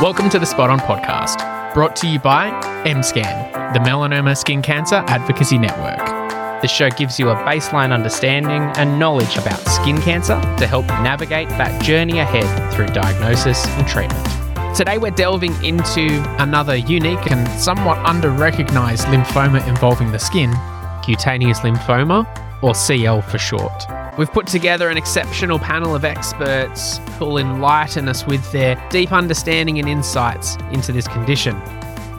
[0.00, 2.50] Welcome to the Spot On podcast, brought to you by
[2.84, 5.98] MSCAN, the Melanoma Skin Cancer Advocacy Network.
[6.62, 11.48] The show gives you a baseline understanding and knowledge about skin cancer to help navigate
[11.50, 14.76] that journey ahead through diagnosis and treatment.
[14.76, 16.08] Today, we're delving into
[16.40, 20.52] another unique and somewhat under recognized lymphoma involving the skin,
[21.04, 22.26] cutaneous lymphoma,
[22.62, 23.84] or CL for short.
[24.18, 29.10] We've put together an exceptional panel of experts who will enlighten us with their deep
[29.10, 31.58] understanding and insights into this condition.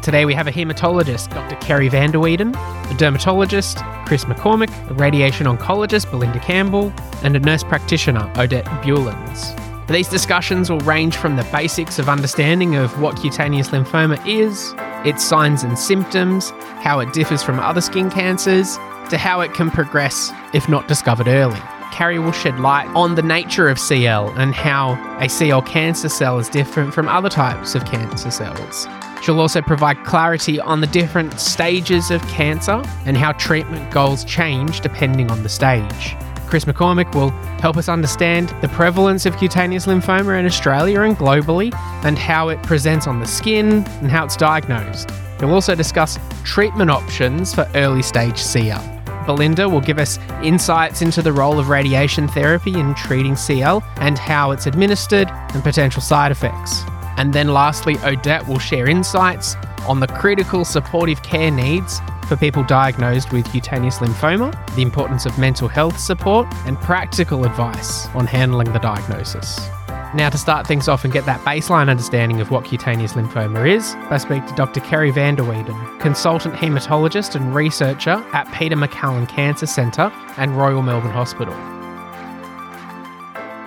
[0.02, 1.56] Today we have a haematologist, Dr.
[1.58, 7.40] Carrie van der Weyden, a dermatologist, Chris McCormack, a radiation oncologist, Belinda Campbell, and a
[7.40, 9.56] nurse practitioner, Odette Buelens.
[9.88, 14.73] These discussions will range from the basics of understanding of what cutaneous lymphoma is,
[15.08, 16.50] its signs and symptoms,
[16.82, 18.78] how it differs from other skin cancers,
[19.12, 21.62] to how it can progress if not discovered early.
[21.94, 26.40] Carrie will shed light on the nature of CL and how a CL cancer cell
[26.40, 28.88] is different from other types of cancer cells.
[29.22, 34.82] She'll also provide clarity on the different stages of cancer and how treatment goals change
[34.82, 36.16] depending on the stage.
[36.48, 37.30] Chris McCormack will
[37.62, 41.72] help us understand the prevalence of cutaneous lymphoma in Australia and globally,
[42.04, 45.12] and how it presents on the skin and how it's diagnosed.
[45.39, 48.92] He'll also discuss treatment options for early stage CL.
[49.26, 54.18] Belinda will give us insights into the role of radiation therapy in treating CL and
[54.18, 56.84] how it's administered and potential side effects.
[57.18, 59.56] And then lastly, Odette will share insights
[59.88, 65.38] on the critical supportive care needs for people diagnosed with cutaneous lymphoma, the importance of
[65.38, 69.70] mental health support, and practical advice on handling the diagnosis.
[70.16, 73.95] Now, to start things off and get that baseline understanding of what cutaneous lymphoma is,
[74.11, 74.80] I speak to Dr.
[74.81, 80.83] Carrie van der Weyden, consultant haematologist and researcher at Peter MacCallum Cancer Centre and Royal
[80.83, 81.55] Melbourne Hospital.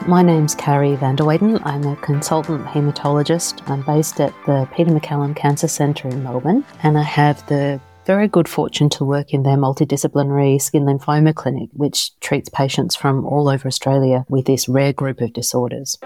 [0.06, 1.60] My name's Carrie van der Weyden.
[1.64, 3.68] I'm a consultant haematologist.
[3.68, 8.28] I'm based at the Peter MacCallum Cancer Centre in Melbourne, and I have the very
[8.28, 13.48] good fortune to work in their multidisciplinary skin lymphoma clinic, which treats patients from all
[13.48, 15.98] over Australia with this rare group of disorders.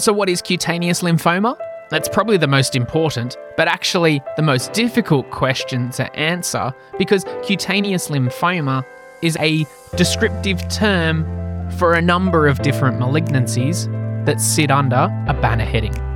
[0.00, 1.58] So, what is cutaneous lymphoma?
[1.90, 8.08] That's probably the most important, but actually the most difficult question to answer because cutaneous
[8.08, 8.82] lymphoma
[9.20, 9.66] is a
[9.96, 11.26] descriptive term
[11.72, 13.84] for a number of different malignancies
[14.24, 16.09] that sit under a banner heading.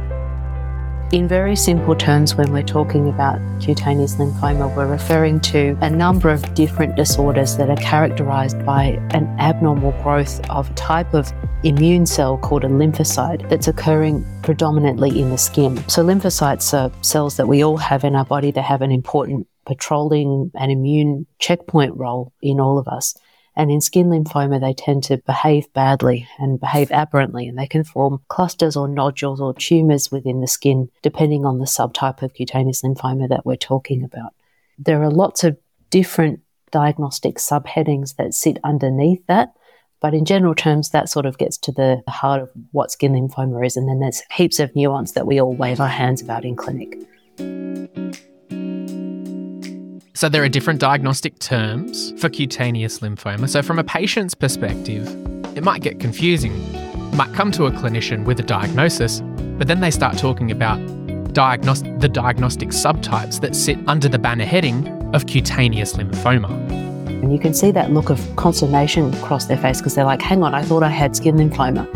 [1.13, 6.31] In very simple terms, when we're talking about cutaneous lymphoma, we're referring to a number
[6.31, 11.33] of different disorders that are characterized by an abnormal growth of a type of
[11.63, 15.77] immune cell called a lymphocyte that's occurring predominantly in the skin.
[15.89, 19.47] So, lymphocytes are cells that we all have in our body that have an important
[19.67, 23.15] patrolling and immune checkpoint role in all of us.
[23.57, 27.85] And in skin lymphoma, they tend to behave badly and behave aberrantly, and they can
[27.85, 32.83] form clusters or nodules or tumors within the skin, depending on the subtype of cutaneous
[32.83, 34.35] lymphoma that we're talking about.
[34.79, 35.57] There are lots of
[35.91, 36.41] different
[36.73, 39.55] diagnostic subheadings that sit underneath that.
[40.01, 43.65] But in general terms, that sort of gets to the heart of what skin lymphoma
[43.65, 43.77] is.
[43.77, 46.99] And then there's heaps of nuance that we all wave our hands about in clinic.
[50.17, 53.49] So there are different diagnostic terms for cutaneous lymphoma.
[53.49, 55.09] So from a patient's perspective,
[55.57, 56.55] it might get confusing.
[56.73, 59.23] You might come to a clinician with a diagnosis,
[59.59, 60.79] but then they start talking about
[61.35, 64.87] diagnos- the diagnostic subtypes that sit under the banner heading
[65.17, 66.49] of cutaneous lymphoma.
[67.09, 70.45] And you can see that look of consternation across their face because they're like, hang
[70.45, 71.89] on, I thought I had skin lymphoma.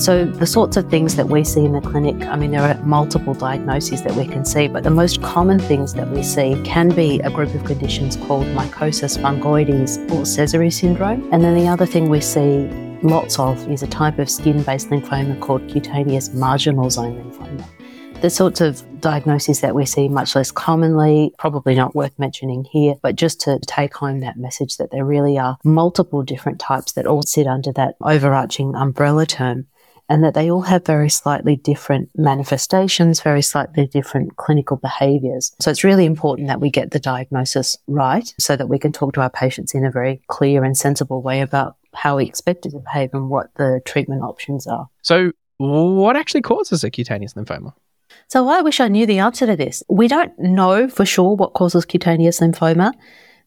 [0.00, 2.82] So, the sorts of things that we see in the clinic, I mean, there are
[2.84, 6.88] multiple diagnoses that we can see, but the most common things that we see can
[6.88, 11.28] be a group of conditions called mycosis fungoides or Sézary syndrome.
[11.34, 12.66] And then the other thing we see
[13.02, 17.68] lots of is a type of skin based lymphoma called cutaneous marginal zone lymphoma.
[18.22, 22.94] The sorts of diagnoses that we see much less commonly, probably not worth mentioning here,
[23.02, 27.06] but just to take home that message that there really are multiple different types that
[27.06, 29.66] all sit under that overarching umbrella term
[30.10, 35.54] and that they all have very slightly different manifestations, very slightly different clinical behaviours.
[35.60, 39.14] So it's really important that we get the diagnosis right so that we can talk
[39.14, 42.70] to our patients in a very clear and sensible way about how we expect it
[42.70, 44.88] to behave and what the treatment options are.
[45.02, 47.72] So, what actually causes a cutaneous lymphoma?
[48.26, 49.84] So, I wish I knew the answer to this.
[49.88, 52.92] We don't know for sure what causes cutaneous lymphoma.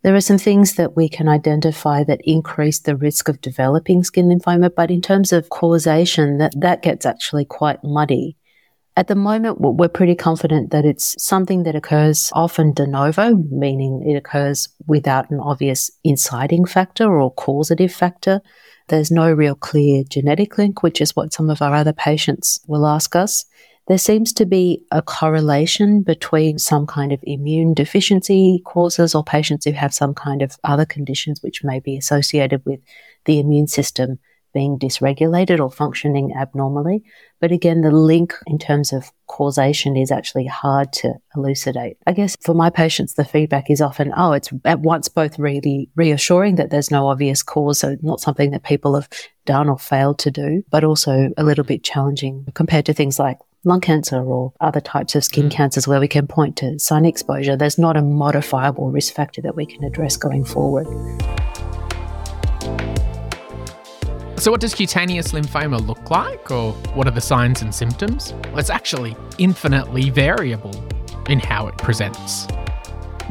[0.04, 4.28] There are some things that we can identify that increase the risk of developing skin
[4.28, 8.36] lymphoma, but in terms of causation, that, that gets actually quite muddy.
[8.98, 14.04] At the moment, we're pretty confident that it's something that occurs often de novo, meaning
[14.06, 18.42] it occurs without an obvious inciting factor or causative factor.
[18.90, 22.86] There's no real clear genetic link, which is what some of our other patients will
[22.86, 23.46] ask us.
[23.88, 29.66] There seems to be a correlation between some kind of immune deficiency causes or patients
[29.66, 32.80] who have some kind of other conditions which may be associated with
[33.26, 34.20] the immune system
[34.54, 37.04] being dysregulated or functioning abnormally.
[37.42, 41.98] But again, the link in terms of causation is actually hard to elucidate.
[42.08, 45.90] I guess for my patients, the feedback is often, oh, it's at once both really
[45.96, 49.10] reassuring that there's no obvious cause, so not something that people have
[49.46, 53.40] done or failed to do, but also a little bit challenging compared to things like
[53.66, 55.52] lung cancer or other types of skin mm.
[55.52, 57.56] cancers where we can point to sun exposure.
[57.56, 60.88] There's not a modifiable risk factor that we can address going forward.
[64.44, 68.34] So, what does cutaneous lymphoma look like, or what are the signs and symptoms?
[68.48, 70.86] Well, it's actually infinitely variable
[71.30, 72.46] in how it presents.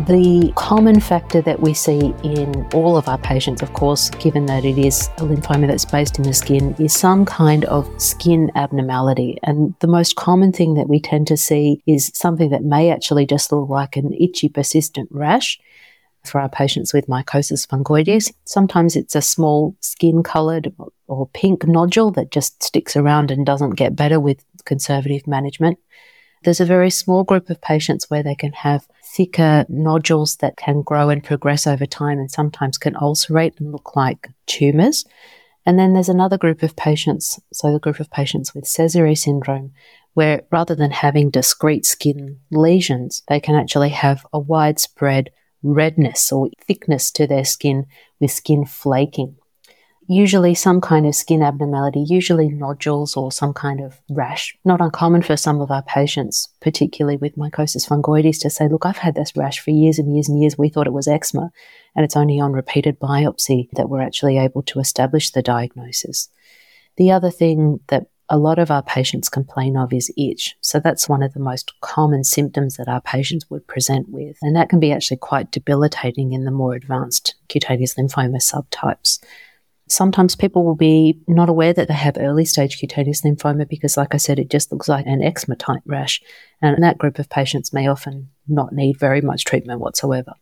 [0.06, 4.64] The common factor that we see in all of our patients, of course, given that
[4.64, 9.36] it is a lymphoma that's based in the skin, is some kind of skin abnormality.
[9.42, 13.26] And the most common thing that we tend to see is something that may actually
[13.26, 15.60] just look like an itchy, persistent rash
[16.24, 18.32] for our patients with mycosis fungoides.
[18.44, 20.72] Sometimes it's a small skin coloured
[21.06, 25.78] or pink nodule that just sticks around and doesn't get better with conservative management.
[26.44, 30.82] There's a very small group of patients where they can have thicker nodules that can
[30.82, 35.04] grow and progress over time and sometimes can ulcerate and look like tumours.
[35.64, 39.72] And then there's another group of patients, so the group of patients with Sézary syndrome,
[40.14, 45.30] where rather than having discrete skin lesions, they can actually have a widespread
[45.62, 47.86] redness or thickness to their skin
[48.20, 49.36] with skin flaking.
[50.08, 54.56] Usually, some kind of skin abnormality, usually nodules or some kind of rash.
[54.64, 58.96] Not uncommon for some of our patients, particularly with mycosis fungoides, to say, Look, I've
[58.96, 60.58] had this rash for years and years and years.
[60.58, 61.52] We thought it was eczema.
[61.94, 66.28] And it's only on repeated biopsy that we're actually able to establish the diagnosis.
[66.96, 70.56] The other thing that a lot of our patients complain of is itch.
[70.62, 74.38] So that's one of the most common symptoms that our patients would present with.
[74.40, 79.22] And that can be actually quite debilitating in the more advanced cutaneous lymphoma subtypes.
[79.86, 84.14] Sometimes people will be not aware that they have early stage cutaneous lymphoma because, like
[84.14, 86.22] I said, it just looks like an eczema type rash.
[86.62, 90.32] And that group of patients may often not need very much treatment whatsoever.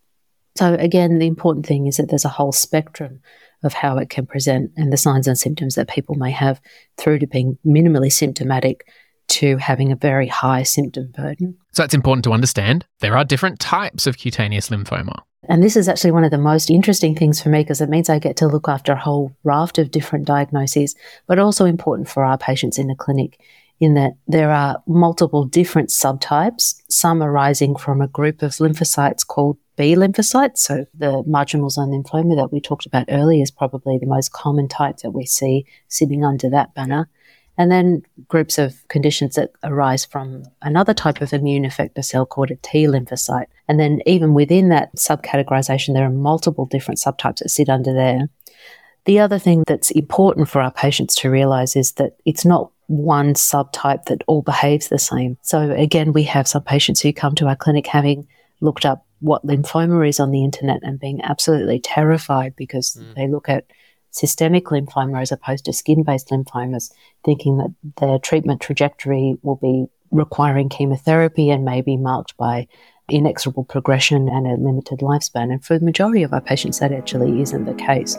[0.57, 3.21] So, again, the important thing is that there's a whole spectrum
[3.63, 6.61] of how it can present and the signs and symptoms that people may have
[6.97, 8.87] through to being minimally symptomatic
[9.29, 11.57] to having a very high symptom burden.
[11.73, 15.23] So it's important to understand there are different types of cutaneous lymphoma.
[15.49, 18.09] And this is actually one of the most interesting things for me because it means
[18.09, 20.95] I get to look after a whole raft of different diagnoses,
[21.27, 23.41] but also important for our patients in the clinic
[23.81, 29.57] in that there are multiple different subtypes, some arising from a group of lymphocytes called
[29.81, 30.59] B lymphocytes.
[30.59, 34.69] So the marginal zone lymphoma that we talked about earlier is probably the most common
[34.69, 37.09] type that we see sitting under that banner.
[37.57, 42.51] And then groups of conditions that arise from another type of immune effector cell called
[42.51, 43.47] a T lymphocyte.
[43.69, 48.29] And then even within that subcategorization, there are multiple different subtypes that sit under there.
[49.07, 53.33] The other thing that's important for our patients to realize is that it's not one
[53.33, 55.39] subtype that all behaves the same.
[55.41, 58.29] So again, we have some patients who come to our clinic having
[58.61, 63.15] looked up what lymphoma is on the internet and being absolutely terrified because mm.
[63.15, 63.67] they look at
[64.11, 66.93] systemic lymphoma as opposed to skin based lymphomas,
[67.25, 72.67] thinking that their treatment trajectory will be requiring chemotherapy and may be marked by
[73.09, 75.53] inexorable progression and a limited lifespan.
[75.53, 78.17] And for the majority of our patients, that actually isn't the case.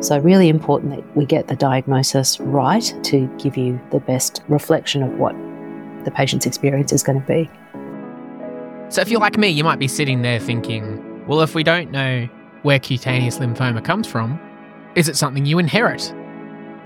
[0.00, 5.02] So, really important that we get the diagnosis right to give you the best reflection
[5.02, 5.34] of what
[6.04, 7.50] the patient's experience is going to be.
[8.90, 11.90] So, if you're like me, you might be sitting there thinking, well, if we don't
[11.90, 12.26] know
[12.62, 14.40] where cutaneous lymphoma comes from,
[14.94, 16.12] is it something you inherit?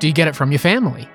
[0.00, 1.08] Do you get it from your family?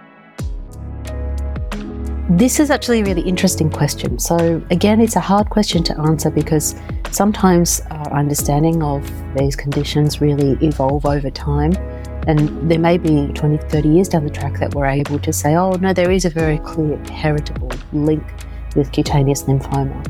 [2.29, 4.17] This is actually a really interesting question.
[4.17, 6.73] So, again, it's a hard question to answer because
[7.11, 11.73] sometimes our understanding of these conditions really evolve over time.
[12.27, 15.55] And there may be 20, 30 years down the track that we're able to say,
[15.55, 18.23] oh, no, there is a very clear heritable link
[18.77, 20.05] with cutaneous lymphoma.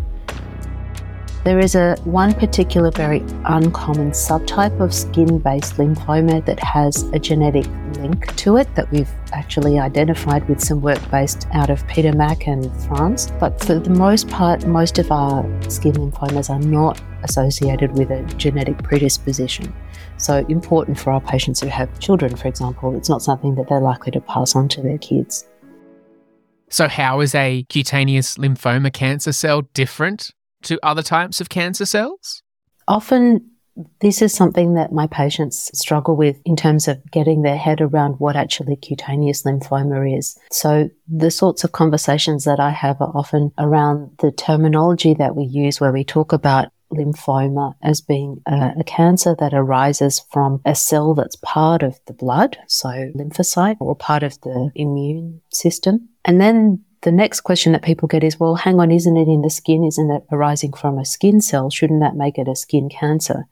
[1.48, 7.66] There is a one particular very uncommon subtype of skin-based lymphoma that has a genetic
[7.94, 12.48] link to it that we've actually identified with some work based out of Peter Mac
[12.48, 13.32] and France.
[13.40, 18.24] But for the most part, most of our skin lymphomas are not associated with a
[18.36, 19.74] genetic predisposition.
[20.18, 23.80] So important for our patients who have children, for example, it's not something that they're
[23.80, 25.48] likely to pass on to their kids.
[26.70, 30.34] So, how is a cutaneous lymphoma cancer cell different
[30.64, 32.44] to other types of cancer cells?
[32.88, 33.50] Often
[34.02, 38.16] This is something that my patients struggle with in terms of getting their head around
[38.20, 40.36] what actually cutaneous lymphoma is.
[40.52, 45.44] So the sorts of conversations that I have are often around the terminology that we
[45.44, 50.74] use where we talk about lymphoma as being a, a, cancer that arises from a
[50.74, 56.08] cell that's part of the blood, so lymphocyte, or part of the immune system.
[56.26, 59.42] And then the next question that people get is, well, hang on, isn't it in
[59.42, 59.84] the skin?
[59.84, 61.70] Isn't it arising from a skin cell?
[61.70, 63.46] Shouldn't that make it a skin cancer?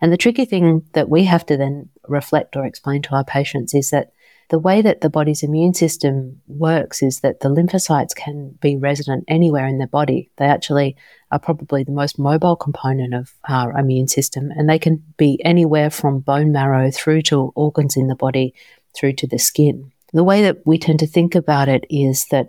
[0.00, 3.74] And the tricky thing that we have to then reflect or explain to our patients
[3.74, 4.12] is that
[4.48, 9.24] the way that the body's immune system works is that the lymphocytes can be resident
[9.26, 10.30] anywhere in the body.
[10.36, 10.96] They actually
[11.32, 15.90] are probably the most mobile component of our immune system, and they can be anywhere
[15.90, 18.54] from bone marrow through to organs in the body
[18.94, 19.90] through to the skin.
[20.12, 22.46] The way that we tend to think about it is that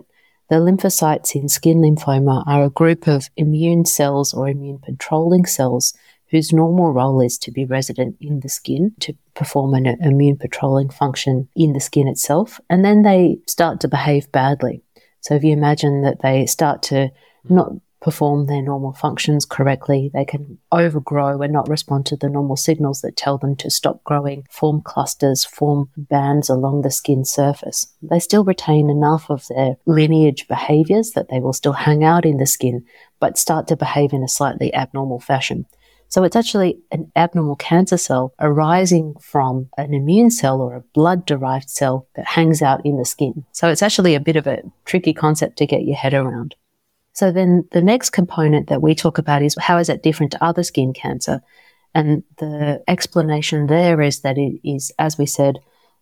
[0.48, 5.94] the lymphocytes in skin lymphoma are a group of immune cells or immune patrolling cells
[6.30, 10.90] whose normal role is to be resident in the skin to perform an immune patrolling
[10.90, 12.60] function in the skin itself.
[12.68, 14.82] And then they start to behave badly.
[15.20, 17.10] So if you imagine that they start to
[17.48, 20.10] not perform their normal functions correctly.
[20.12, 24.04] They can overgrow and not respond to the normal signals that tell them to stop
[24.04, 27.86] growing, form clusters, form bands along the skin surface.
[28.02, 32.38] They still retain enough of their lineage behaviors that they will still hang out in
[32.38, 32.84] the skin,
[33.20, 35.66] but start to behave in a slightly abnormal fashion.
[36.10, 41.26] So it's actually an abnormal cancer cell arising from an immune cell or a blood
[41.26, 43.44] derived cell that hangs out in the skin.
[43.52, 46.54] So it's actually a bit of a tricky concept to get your head around.
[47.18, 50.44] So then the next component that we talk about is how is that different to
[50.44, 51.42] other skin cancer?
[51.92, 55.58] And the explanation there is that it is, as we said,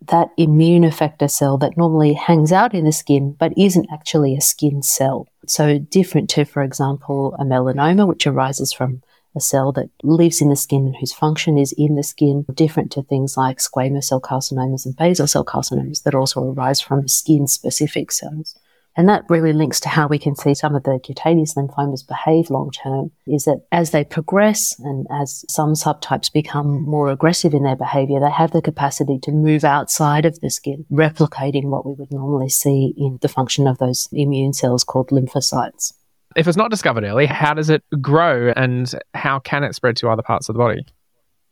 [0.08, 4.42] that immune effector cell that normally hangs out in the skin but isn't actually a
[4.42, 5.26] skin cell.
[5.46, 9.02] So different to, for example, a melanoma, which arises from
[9.34, 12.92] a cell that lives in the skin and whose function is in the skin, different
[12.92, 17.46] to things like squamous cell carcinomas and basal cell carcinomas that also arise from skin
[17.46, 18.54] specific cells.
[18.96, 22.48] And that really links to how we can see some of the cutaneous lymphomas behave
[22.48, 27.62] long term is that as they progress and as some subtypes become more aggressive in
[27.62, 31.92] their behavior, they have the capacity to move outside of the skin, replicating what we
[31.92, 35.92] would normally see in the function of those immune cells called lymphocytes.
[36.34, 40.08] If it's not discovered early, how does it grow and how can it spread to
[40.08, 40.86] other parts of the body?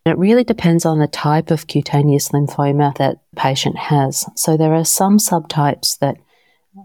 [0.06, 4.26] It really depends on the type of cutaneous lymphoma that the patient has.
[4.36, 6.18] So there are some subtypes that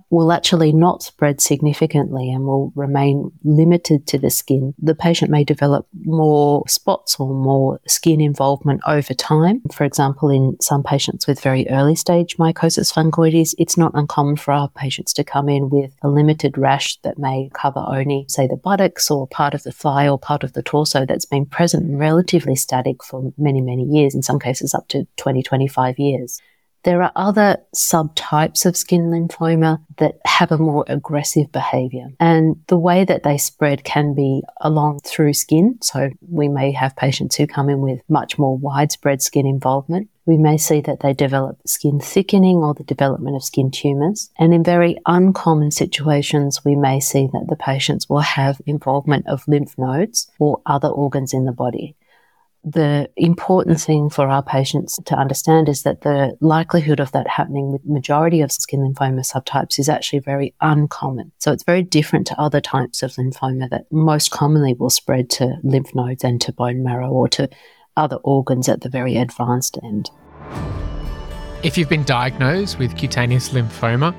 [0.10, 4.74] will actually not spread significantly and will remain limited to the skin.
[4.79, 9.62] The patient may develop more spots or more skin involvement over time.
[9.74, 14.51] For example, in some patients with very early stage mycosis fungoides, it's not uncommon for
[14.51, 18.55] our patients to come in with a limited rash that may cover only, say, the
[18.55, 22.00] buttocks or part of the thigh or part of the torso that's been present and
[22.00, 26.41] relatively static for many, many years, in some cases up to 20, 25 years.
[26.83, 32.07] There are other subtypes of skin lymphoma that have a more aggressive behavior.
[32.19, 35.77] And the way that they spread can be along through skin.
[35.81, 40.09] So we may have patients who come in with much more widespread skin involvement.
[40.25, 44.29] We may see that they develop skin thickening or the development of skin tumors.
[44.38, 49.48] And in very uncommon situations, we may see that the patients will have involvement of
[49.48, 51.95] lymph nodes or other organs in the body
[52.63, 57.71] the important thing for our patients to understand is that the likelihood of that happening
[57.71, 61.31] with majority of skin lymphoma subtypes is actually very uncommon.
[61.37, 65.55] So it's very different to other types of lymphoma that most commonly will spread to
[65.63, 67.49] lymph nodes and to bone marrow or to
[67.95, 70.09] other organs at the very advanced end.
[71.63, 74.13] If you've been diagnosed with cutaneous lymphoma,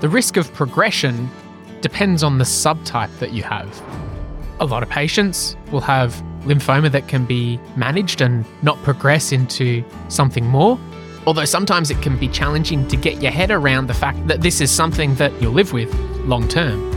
[0.00, 1.30] the risk of progression
[1.80, 4.05] depends on the subtype that you have.
[4.58, 9.84] A lot of patients will have lymphoma that can be managed and not progress into
[10.08, 10.78] something more.
[11.26, 14.60] Although sometimes it can be challenging to get your head around the fact that this
[14.60, 16.94] is something that you'll live with long term.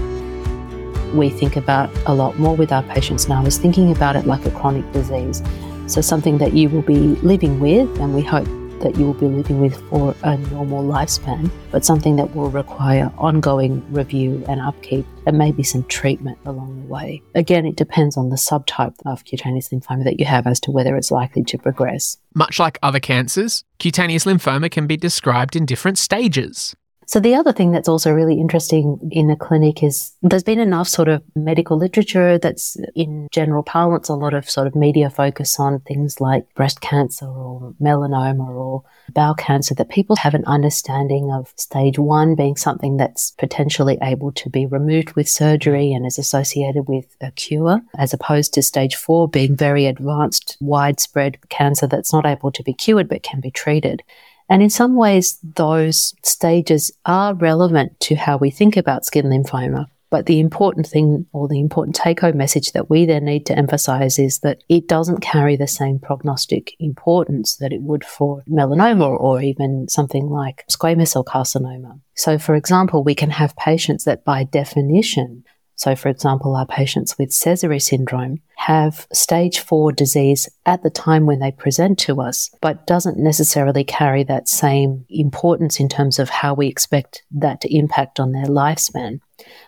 [1.17, 4.45] We think about a lot more with our patients now is thinking about it like
[4.45, 5.41] a chronic disease.
[5.87, 8.47] So, something that you will be living with, and we hope
[8.81, 13.11] that you will be living with for a normal lifespan, but something that will require
[13.17, 17.21] ongoing review and upkeep and maybe some treatment along the way.
[17.35, 20.95] Again, it depends on the subtype of cutaneous lymphoma that you have as to whether
[20.95, 22.17] it's likely to progress.
[22.33, 26.75] Much like other cancers, cutaneous lymphoma can be described in different stages.
[27.09, 30.87] So the other thing that's also really interesting in the clinic is there's been enough
[30.87, 35.59] sort of medical literature that's in general parlance, a lot of sort of media focus
[35.59, 41.31] on things like breast cancer or melanoma or bowel cancer that people have an understanding
[41.31, 46.19] of stage one being something that's potentially able to be removed with surgery and is
[46.19, 52.13] associated with a cure, as opposed to stage four being very advanced, widespread cancer that's
[52.13, 54.03] not able to be cured but can be treated.
[54.49, 59.85] And in some ways, those stages are relevant to how we think about skin lymphoma.
[60.09, 63.57] But the important thing or the important take home message that we then need to
[63.57, 69.07] emphasize is that it doesn't carry the same prognostic importance that it would for melanoma
[69.07, 71.99] or even something like squamous cell carcinoma.
[72.15, 75.43] So, for example, we can have patients that by definition
[75.79, 81.25] so, for example, our patients with Sézary syndrome have stage four disease at the time
[81.25, 86.27] when they present to us, but doesn't necessarily carry that same importance in terms of
[86.27, 89.21] how we expect that to impact on their lifespan.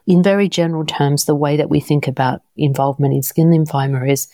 [0.05, 4.27] In very general terms, the way that we think about involvement in skin lymphoma is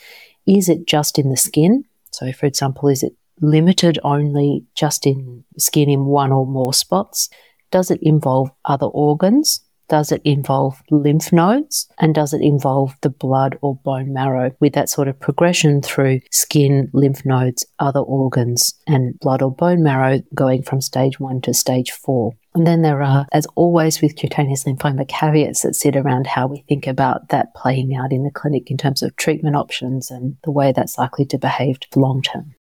[0.47, 1.83] is it just in the skin?
[2.09, 7.29] So, for example, is it limited only just in skin in one or more spots?
[7.69, 9.61] Does it involve other organs?
[9.89, 11.87] Does it involve lymph nodes?
[11.97, 16.19] And does it involve the blood or bone marrow with that sort of progression through
[16.31, 21.53] skin, lymph nodes, other organs, and blood or bone marrow going from stage one to
[21.53, 22.33] stage four?
[22.53, 26.65] And then there are, as always with cutaneous lymphoma, caveats that sit around how we
[26.67, 30.51] think about that playing out in the clinic in terms of treatment options and the
[30.51, 32.55] way that's likely to behave long term.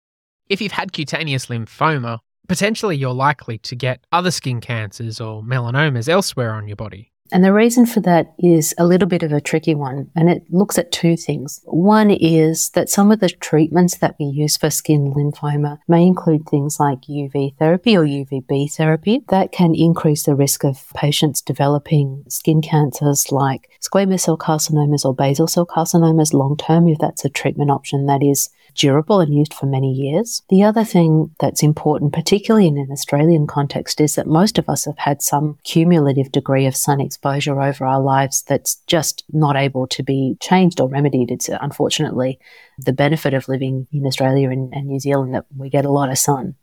[0.49, 6.09] If you've had cutaneous lymphoma, potentially you're likely to get other skin cancers or melanomas
[6.09, 7.11] elsewhere on your body.
[7.33, 10.45] And the reason for that is a little bit of a tricky one, and it
[10.51, 11.61] looks at two things.
[11.65, 16.49] One is that some of the treatments that we use for skin lymphoma may include
[16.49, 22.25] things like UV therapy or UVB therapy that can increase the risk of patients developing
[22.29, 27.29] skin cancers like squamous cell carcinomas or basal cell carcinomas long term if that's a
[27.29, 30.43] treatment option that is durable and used for many years.
[30.49, 34.85] The other thing that's important, particularly in an Australian context, is that most of us
[34.85, 39.87] have had some cumulative degree of sun exposure over our lives that's just not able
[39.89, 41.31] to be changed or remedied.
[41.31, 42.39] It's uh, unfortunately
[42.79, 46.11] the benefit of living in Australia and, and New Zealand that we get a lot
[46.11, 46.55] of sun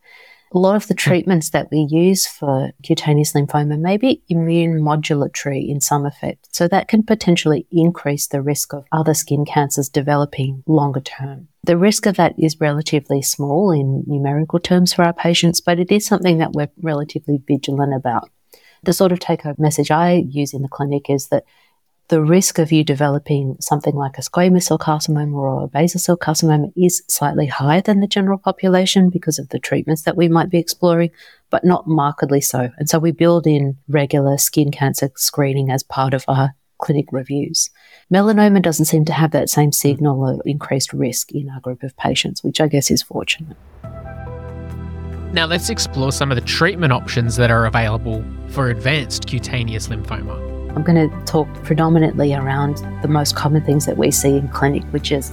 [0.54, 5.68] a lot of the treatments that we use for cutaneous lymphoma may be immune modulatory
[5.68, 6.56] in some effect.
[6.56, 11.48] So that can potentially increase the risk of other skin cancers developing longer term.
[11.64, 15.92] The risk of that is relatively small in numerical terms for our patients, but it
[15.92, 18.30] is something that we're relatively vigilant about.
[18.84, 21.46] The sort of take home message I use in the clinic is that
[22.10, 26.18] the risk of you developing something like a squamous cell carcinoma or a basal cell
[26.18, 30.50] carcinoma is slightly higher than the general population because of the treatments that we might
[30.50, 31.12] be exploring,
[31.50, 32.70] but not markedly so.
[32.78, 37.70] And so we build in regular skin cancer screening as part of our clinic reviews.
[38.14, 41.96] Melanoma doesn't seem to have that same signal of increased risk in our group of
[41.96, 43.56] patients, which I guess is fortunate.
[45.32, 50.53] Now let's explore some of the treatment options that are available for advanced cutaneous lymphoma.
[50.76, 54.84] I'm going to talk predominantly around the most common things that we see in clinic,
[54.92, 55.32] which is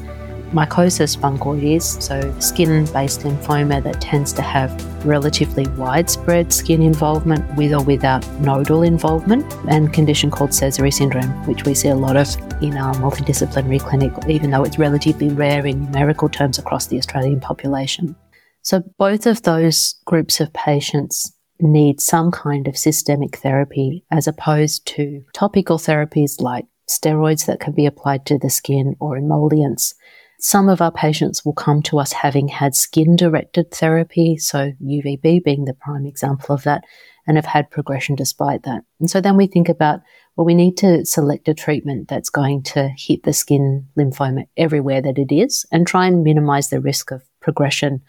[0.53, 4.71] mycosis fungoides, so skin based lymphoma that tends to have
[5.07, 11.65] relatively widespread skin involvement with or without nodal involvement, and condition called Sézary syndrome, which
[11.65, 12.29] we see a lot of
[12.63, 17.41] in our multidisciplinary clinic, even though it's relatively rare in numerical terms across the Australian
[17.41, 18.17] population.
[18.63, 24.87] So, both of those groups of patients need some kind of systemic therapy as opposed
[24.87, 29.95] to topical therapies like steroids that can be applied to the skin or emollients.
[30.39, 35.45] Some of our patients will come to us having had skin directed therapy, so UVB
[35.45, 36.83] being the prime example of that,
[37.27, 38.83] and have had progression despite that.
[38.99, 40.01] And so then we think about,
[40.37, 45.03] well, we need to select a treatment that's going to hit the skin lymphoma everywhere
[45.03, 48.01] that it is and try and minimize the risk of progression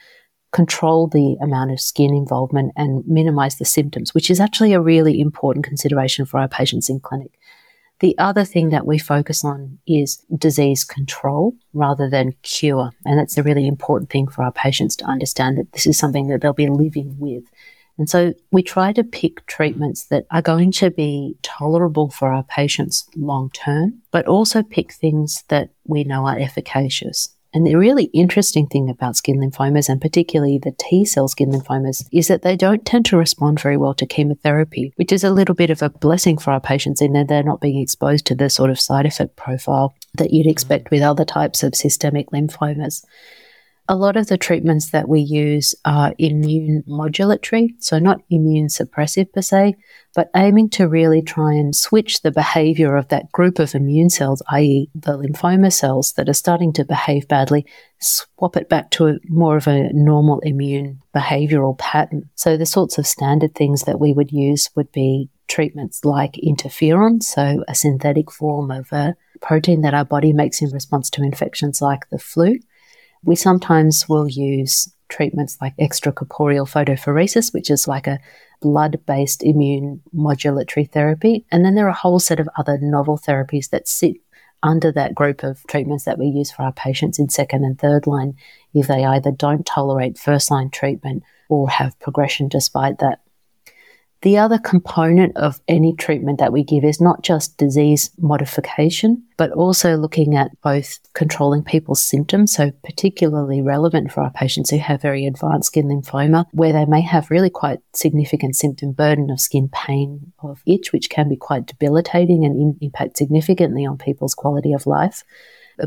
[0.51, 5.19] control the amount of skin involvement and minimize the symptoms, which is actually a really
[5.19, 7.37] important consideration for our patients in clinic.
[8.01, 12.89] The other thing that we focus on is disease control rather than cure.
[13.05, 16.27] And that's a really important thing for our patients to understand that this is something
[16.27, 17.43] that they'll be living with.
[17.99, 22.43] And so we try to pick treatments that are going to be tolerable for our
[22.43, 27.29] patients long term, but also pick things that we know are efficacious.
[27.53, 32.07] And the really interesting thing about skin lymphomas, and particularly the T cell skin lymphomas,
[32.11, 35.55] is that they don't tend to respond very well to chemotherapy, which is a little
[35.55, 38.49] bit of a blessing for our patients in that they're not being exposed to the
[38.49, 43.03] sort of side effect profile that you'd expect with other types of systemic lymphomas.
[43.91, 49.33] A lot of the treatments that we use are immune modulatory, so not immune suppressive
[49.33, 49.75] per se,
[50.15, 54.41] but aiming to really try and switch the behavior of that group of immune cells,
[54.51, 57.65] i.e., the lymphoma cells that are starting to behave badly,
[57.99, 62.29] swap it back to a, more of a normal immune behavioral pattern.
[62.35, 67.21] So, the sorts of standard things that we would use would be treatments like interferon,
[67.21, 71.81] so a synthetic form of a protein that our body makes in response to infections
[71.81, 72.57] like the flu.
[73.23, 78.19] We sometimes will use treatments like extracorporeal photopheresis, which is like a
[78.61, 81.45] blood based immune modulatory therapy.
[81.51, 84.15] And then there are a whole set of other novel therapies that sit
[84.63, 88.05] under that group of treatments that we use for our patients in second and third
[88.05, 88.35] line
[88.73, 93.21] if they either don't tolerate first line treatment or have progression despite that.
[94.21, 99.51] The other component of any treatment that we give is not just disease modification, but
[99.51, 105.01] also looking at both controlling people's symptoms, so particularly relevant for our patients who have
[105.01, 109.69] very advanced skin lymphoma, where they may have really quite significant symptom burden of skin
[109.69, 114.71] pain, of itch, which can be quite debilitating and in- impact significantly on people's quality
[114.71, 115.23] of life.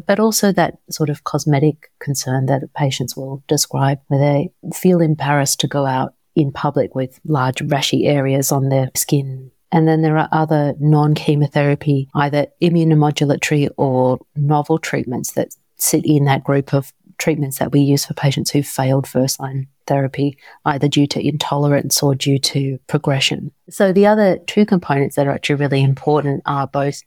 [0.08, 5.60] But also that sort of cosmetic concern that patients will describe where they feel embarrassed
[5.60, 9.50] to go out in public with large rashy areas on their skin.
[9.72, 16.24] And then there are other non chemotherapy, either immunomodulatory or novel treatments that sit in
[16.26, 20.88] that group of treatments that we use for patients who've failed first line therapy, either
[20.88, 23.52] due to intolerance or due to progression.
[23.70, 27.02] So the other two components that are actually really important are both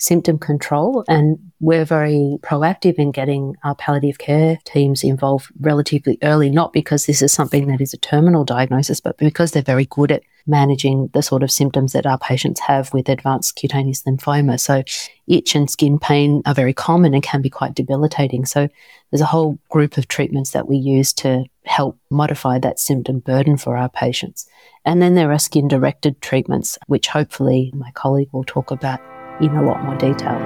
[0.00, 1.04] symptom control.
[1.06, 7.04] And we're very proactive in getting our palliative care teams involved relatively early, not because
[7.06, 11.10] this is something that is a terminal diagnosis, but because they're very good at managing
[11.12, 14.58] the sort of symptoms that our patients have with advanced cutaneous lymphoma.
[14.58, 14.82] So,
[15.28, 18.46] itch and skin pain are very common and can be quite debilitating.
[18.46, 18.68] So,
[19.10, 23.58] there's a whole group of treatments that we use to help modify that symptom burden
[23.58, 24.48] for our patients.
[24.86, 28.98] And then there are skin directed treatments, which hopefully my colleague will talk about
[29.40, 30.38] in a lot more detail.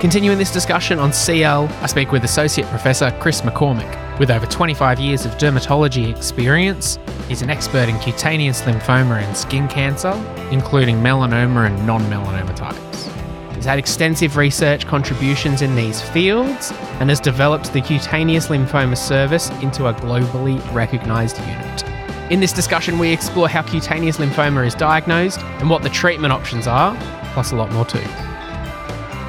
[0.00, 4.18] Continuing this discussion on CL, I speak with Associate Professor Chris McCormack.
[4.18, 9.68] With over 25 years of dermatology experience, he's an expert in cutaneous lymphoma and skin
[9.68, 10.12] cancer,
[10.50, 13.19] including melanoma and non melanoma types.
[13.60, 19.50] He's had extensive research contributions in these fields and has developed the Cutaneous Lymphoma Service
[19.60, 21.84] into a globally recognised unit.
[22.30, 26.66] In this discussion, we explore how cutaneous lymphoma is diagnosed and what the treatment options
[26.66, 26.96] are,
[27.34, 27.98] plus a lot more too.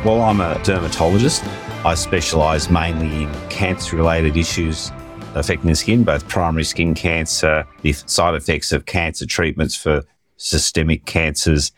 [0.06, 1.44] Well, I'm a dermatologist.
[1.84, 4.94] I specialise mainly in cancer related issues
[5.36, 10.04] affecting the skin, both primary skin cancer, the side effects of cancer treatments for
[10.38, 11.74] systemic cancers,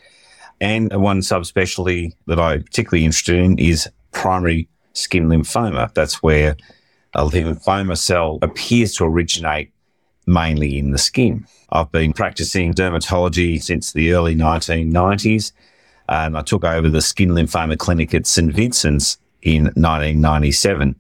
[0.64, 5.94] and one subspecialty that I'm particularly interested in is primary skin lymphoma.
[5.94, 6.56] That's where
[7.14, 9.74] a lymphoma cell appears to originate
[10.26, 11.46] mainly in the skin.
[11.74, 15.52] I've been practicing dermatology since the early 1990s,
[16.08, 18.54] and I took over the skin lymphoma clinic at St.
[18.54, 20.96] Vincent's in 1997.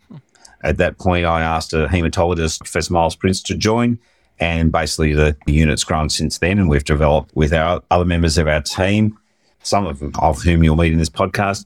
[0.65, 3.97] At that point, I asked a hematologist, Professor Miles Prince, to join.
[4.39, 8.49] And basically, the unit's grown since then, and we've developed with our other members of
[8.49, 9.17] our team
[9.63, 11.65] some of, of whom you'll meet in this podcast,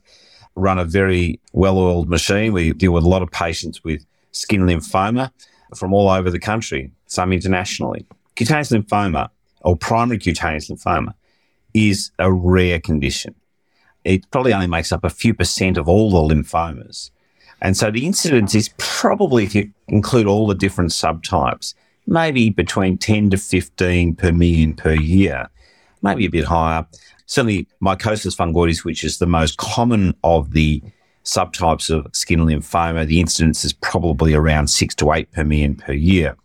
[0.56, 2.54] run a very well oiled machine.
[2.54, 5.32] We deal with a lot of patients with skin lymphoma
[5.76, 8.06] from all over the country, some internationally.
[8.36, 9.30] Cutaneous lymphoma,
[9.62, 11.14] or primary cutaneous lymphoma,
[11.74, 13.36] is a rare condition.
[14.04, 17.12] It probably only makes up a few percent of all the lymphomas.
[17.62, 21.74] And so the incidence is probably, if you include all the different subtypes,
[22.06, 25.50] maybe between 10 to 15 per million per year,
[26.02, 26.86] maybe a bit higher
[27.28, 30.82] certainly mycosis fungoides, which is the most common of the
[31.24, 35.94] subtypes of skin lymphoma, the incidence is probably around six to eight per million per
[35.94, 36.36] year.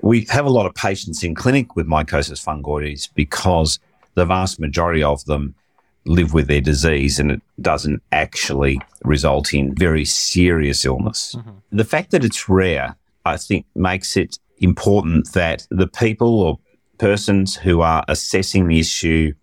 [0.00, 3.78] We have a lot of patients in clinic with mycosis fungoides because
[4.14, 5.54] the vast majority of them
[6.06, 11.34] live with their disease and it doesn't actually result in very serious illness.
[11.36, 11.50] Mm-hmm.
[11.72, 16.58] The fact that it's rare, I think, makes it important that the people or
[16.98, 19.34] persons who are assessing the issue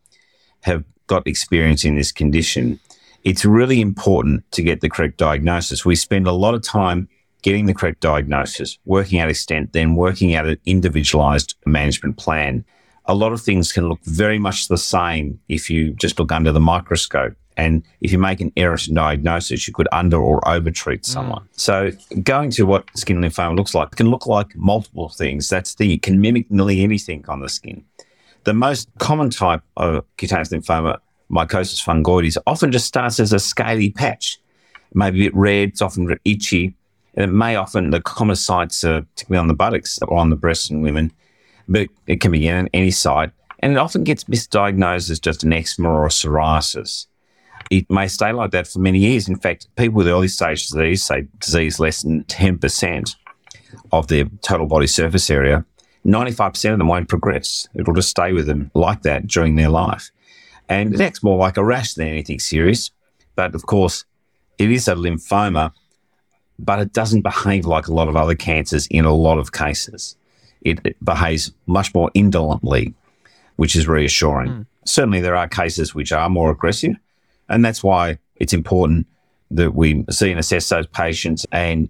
[0.65, 2.79] have got experience in this condition,
[3.23, 5.85] it's really important to get the correct diagnosis.
[5.85, 7.07] We spend a lot of time
[7.43, 12.65] getting the correct diagnosis, working out extent, then working out an individualized management plan.
[13.05, 16.51] A lot of things can look very much the same if you just look under
[16.51, 17.35] the microscope.
[17.57, 21.05] And if you make an error in diagnosis, you could under or over treat mm.
[21.05, 21.43] someone.
[21.43, 21.47] Mm.
[21.51, 25.47] So going to what skin lymphoma looks like can look like multiple things.
[25.47, 27.85] That's the, it can mimic nearly anything on the skin.
[28.45, 30.99] The most common type of cutaneous lymphoma,
[31.31, 34.37] mycosis fungoides often just starts as a scaly patch,
[34.93, 36.75] maybe a bit red, it's often itchy.
[37.15, 40.35] And it may often, the common sites are particularly on the buttocks or on the
[40.35, 41.11] breasts in women,
[41.67, 43.31] but it can be in any site.
[43.59, 47.07] And it often gets misdiagnosed as just an eczema or a psoriasis.
[47.71, 49.27] It may stay like that for many years.
[49.27, 53.15] In fact, people with early stage disease, say disease less than 10%
[53.91, 55.65] of their total body surface area,
[56.05, 57.67] 95% of them won't progress.
[57.73, 60.11] It'll just stay with them like that during their life.
[60.69, 62.91] And it acts more like a rash than anything serious.
[63.35, 64.05] But of course,
[64.57, 65.71] it is a lymphoma,
[66.57, 70.15] but it doesn't behave like a lot of other cancers in a lot of cases.
[70.61, 72.93] It, it behaves much more indolently,
[73.57, 74.49] which is reassuring.
[74.49, 74.65] Mm.
[74.85, 76.95] Certainly, there are cases which are more aggressive,
[77.49, 79.07] and that's why it's important
[79.51, 81.89] that we see and assess those patients and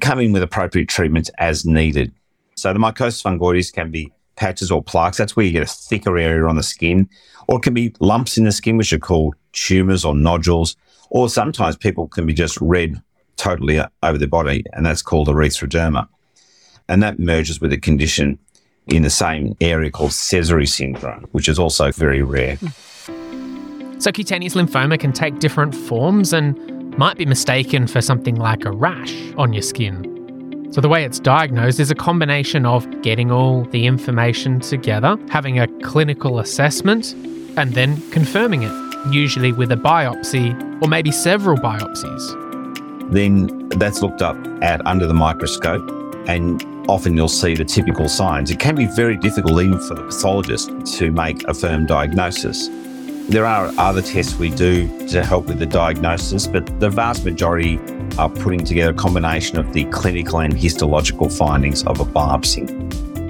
[0.00, 2.12] come in with appropriate treatments as needed.
[2.58, 5.16] So the mycosis fungoides can be patches or plaques.
[5.16, 7.08] That's where you get a thicker area on the skin,
[7.46, 10.76] or it can be lumps in the skin, which are called tumors or nodules,
[11.10, 13.00] or sometimes people can be just red
[13.36, 16.08] totally over their body, and that's called erythroderma.
[16.88, 18.38] And that merges with a condition
[18.88, 22.58] in the same area called Sézary syndrome, which is also very rare.
[23.98, 28.72] So, cutaneous lymphoma can take different forms and might be mistaken for something like a
[28.72, 30.17] rash on your skin.
[30.70, 35.58] So, the way it's diagnosed is a combination of getting all the information together, having
[35.58, 37.14] a clinical assessment,
[37.56, 38.72] and then confirming it,
[39.10, 40.52] usually with a biopsy
[40.82, 43.10] or maybe several biopsies.
[43.10, 45.88] Then that's looked up at under the microscope,
[46.28, 48.50] and often you'll see the typical signs.
[48.50, 52.68] It can be very difficult, even for the pathologist, to make a firm diagnosis.
[53.28, 57.78] There are other tests we do to help with the diagnosis, but the vast majority
[58.16, 62.66] are putting together a combination of the clinical and histological findings of a biopsy.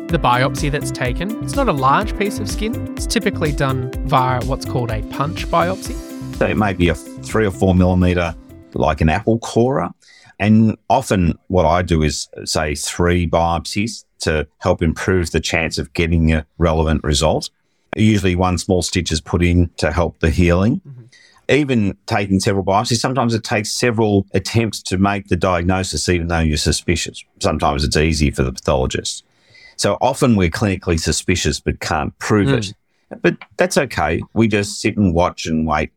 [0.07, 2.93] The biopsy that's taken, it's not a large piece of skin.
[2.93, 5.97] It's typically done via what's called a punch biopsy.
[6.37, 8.37] So it may be a three or four millimeter,
[8.75, 9.91] like an apple corer.
[10.39, 15.93] And often what I do is say three biopsies to help improve the chance of
[15.93, 17.51] getting a relevant result.
[17.99, 20.81] Usually one small stitch is put in to help the healing.
[20.81, 21.05] Mm-hmm
[21.49, 26.41] even taking several biopsies, sometimes it takes several attempts to make the diagnosis, even though
[26.41, 27.25] you're suspicious.
[27.41, 29.25] Sometimes it's easy for the pathologist.
[29.77, 32.59] So often we're clinically suspicious but can't prove mm.
[32.59, 33.23] it.
[33.23, 34.21] But that's okay.
[34.35, 35.91] We just sit and watch and wait.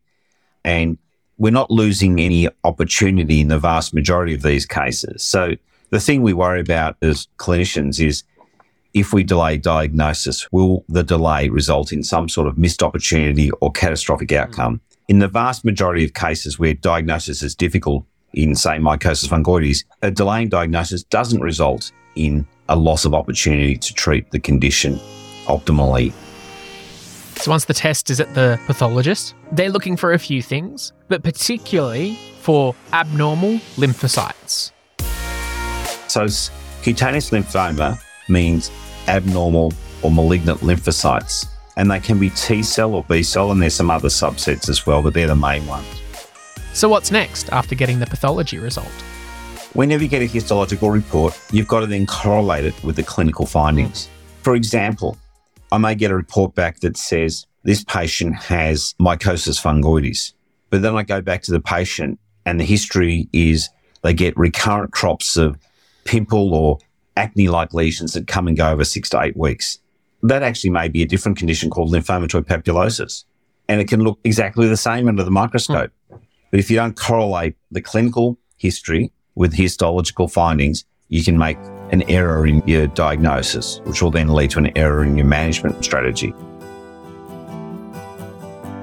[0.63, 0.97] And
[1.37, 5.23] we're not losing any opportunity in the vast majority of these cases.
[5.23, 5.55] So
[5.89, 8.23] the thing we worry about as clinicians is
[8.93, 13.71] if we delay diagnosis, will the delay result in some sort of missed opportunity or
[13.71, 14.75] catastrophic outcome?
[14.75, 14.79] Mm.
[15.07, 20.11] In the vast majority of cases where diagnosis is difficult in, say, mycosis fungoides, a
[20.11, 24.99] delaying diagnosis doesn't result in a loss of opportunity to treat the condition
[25.45, 26.13] optimally.
[27.37, 31.23] So, once the test is at the pathologist, they're looking for a few things, but
[31.23, 34.71] particularly for abnormal lymphocytes.
[36.07, 36.27] So,
[36.83, 37.99] cutaneous lymphoma
[38.29, 38.71] means
[39.07, 41.45] abnormal or malignant lymphocytes
[41.77, 44.85] and they can be T cell or B cell, and there's some other subsets as
[44.85, 45.87] well, but they're the main ones.
[46.73, 48.91] So, what's next after getting the pathology result?
[49.73, 53.45] Whenever you get a histological report, you've got to then correlate it with the clinical
[53.45, 54.09] findings.
[54.41, 55.17] For example,
[55.71, 60.33] I may get a report back that says this patient has mycosis fungoides,
[60.69, 63.69] but then I go back to the patient and the history is
[64.01, 65.57] they get recurrent crops of
[66.03, 66.79] pimple or
[67.17, 69.79] acne like lesions that come and go over six to eight weeks
[70.23, 73.25] that actually may be a different condition called lymphomatoid papulosis.
[73.67, 75.91] And it can look exactly the same under the microscope.
[76.11, 76.19] Mm.
[76.51, 81.57] But if you don't correlate the clinical history with histological findings, you can make
[81.91, 85.83] an error in your diagnosis, which will then lead to an error in your management
[85.83, 86.33] strategy.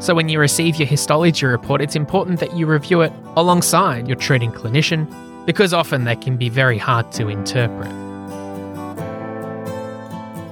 [0.00, 4.16] So, when you receive your histology report, it's important that you review it alongside your
[4.16, 5.06] treating clinician
[5.44, 8.07] because often they can be very hard to interpret.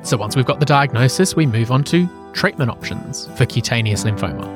[0.06, 4.46] So once we've got the diagnosis, we move on to treatment options for cutaneous lymphoma.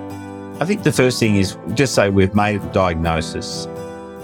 [0.62, 3.66] I think the first thing is just say we've made a diagnosis.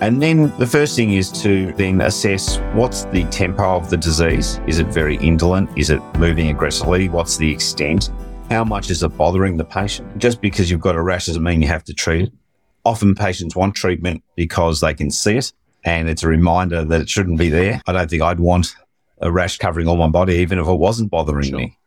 [0.00, 4.60] And then the first thing is to then assess what's the tempo of the disease.
[4.68, 5.68] Is it very indolent?
[5.76, 7.08] Is it moving aggressively?
[7.08, 8.12] What's the extent?
[8.48, 10.18] How much is it bothering the patient?
[10.18, 12.32] Just because you've got a rash doesn't mean you have to treat it.
[12.84, 17.08] Often patients want treatment because they can see it and it's a reminder that it
[17.08, 17.82] shouldn't be there.
[17.88, 18.76] I don't think I'd want
[19.20, 21.58] a rash covering all my body, even if it wasn't bothering sure.
[21.58, 21.78] me.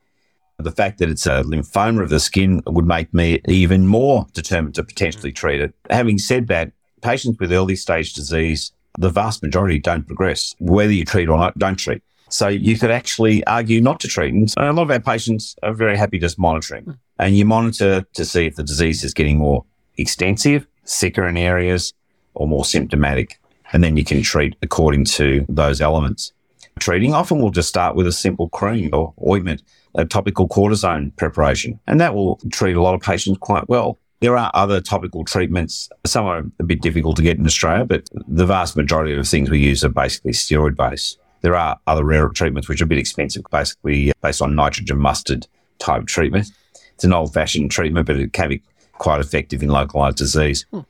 [0.58, 4.76] The fact that it's a lymphoma of the skin would make me even more determined
[4.76, 5.36] to potentially mm.
[5.36, 5.74] treat it.
[5.90, 10.56] Having said that, patients with early stage disease, the vast majority don't progress.
[10.60, 12.04] Whether you treat or not, don't treat.
[12.28, 14.34] So you could actually argue not to treat.
[14.34, 16.86] And a lot of our patients are very happy just monitoring.
[16.86, 16.98] Mm.
[17.20, 19.66] And you monitor to see if the disease is getting more
[19.98, 21.94] extensive, thicker in areas,
[22.34, 23.40] or more symptomatic.
[23.72, 26.34] And then you can treat according to those elements.
[26.80, 29.62] Treating often will just start with a simple cream or ointment,
[29.96, 33.98] a topical cortisone preparation, and that will treat a lot of patients quite well.
[34.22, 35.90] There are other topical treatments.
[36.06, 39.50] Some are a bit difficult to get in Australia, but the vast majority of things
[39.50, 41.20] we use are basically steroid based.
[41.42, 45.48] There are other rare treatments which are a bit expensive, basically based on nitrogen mustard
[45.80, 46.52] type treatment.
[46.96, 48.62] It's an old fashioned treatment, but it can be
[48.94, 50.66] quite effective in localized disease.
[50.72, 50.82] Hmm.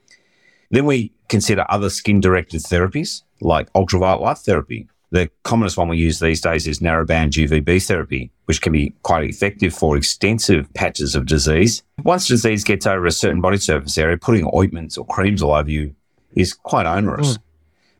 [0.71, 4.88] Then we consider other skin directed therapies like ultraviolet light therapy.
[5.12, 9.24] The commonest one we use these days is narrowband UVB therapy, which can be quite
[9.24, 11.82] effective for extensive patches of disease.
[12.04, 15.69] Once disease gets over a certain body surface area, putting ointments or creams all over
[15.69, 15.95] you
[16.36, 17.38] is quite onerous.
[17.38, 17.41] Mm.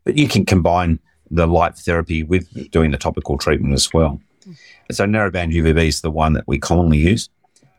[0.04, 4.20] But you can combine the light therapy with doing the topical treatment as well.
[4.46, 4.56] Mm.
[4.92, 7.28] So narrowband UVB is the one that we commonly use.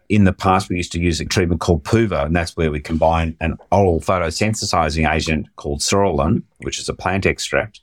[0.10, 2.82] In the past, we used to use a treatment called PUVA, and that's where we
[2.82, 7.80] combine an oral photosensitizing agent called psoralen, which is a plant extract,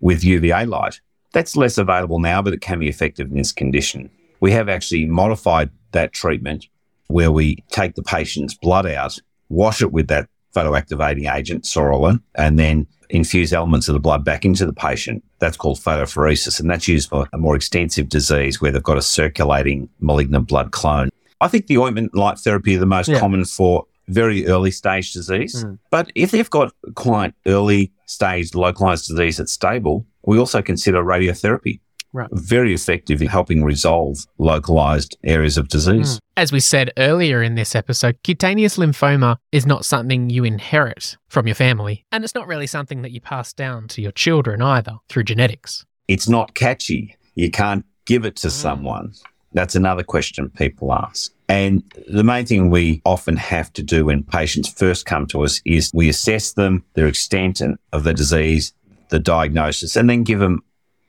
[0.00, 1.00] with UVA light.
[1.32, 4.10] That's less available now, but it can be effective in this condition.
[4.40, 6.66] We have actually modified that treatment
[7.08, 12.58] where we take the patient's blood out, wash it with that photoactivating agent, psoralen, and
[12.58, 15.24] then infuse elements of the blood back into the patient.
[15.38, 19.02] That's called photopheresis, and that's used for a more extensive disease where they've got a
[19.02, 21.10] circulating malignant blood clone.
[21.40, 23.20] I think the ointment light therapy are the most yeah.
[23.20, 25.64] common for very early stage disease.
[25.64, 25.78] Mm.
[25.90, 31.80] But if they've got quite early stage localized disease that's stable, we also consider radiotherapy.
[32.12, 32.28] Right.
[32.32, 36.16] Very effective in helping resolve localized areas of disease.
[36.16, 36.20] Mm.
[36.38, 41.46] As we said earlier in this episode, cutaneous lymphoma is not something you inherit from
[41.46, 44.96] your family, and it's not really something that you pass down to your children either
[45.10, 45.84] through genetics.
[46.08, 47.14] It's not catchy.
[47.34, 48.52] You can't give it to mm.
[48.52, 49.12] someone.
[49.52, 51.32] That's another question people ask.
[51.48, 55.62] And the main thing we often have to do when patients first come to us
[55.64, 58.74] is we assess them, their extent of the disease,
[59.08, 60.62] the diagnosis, and then give them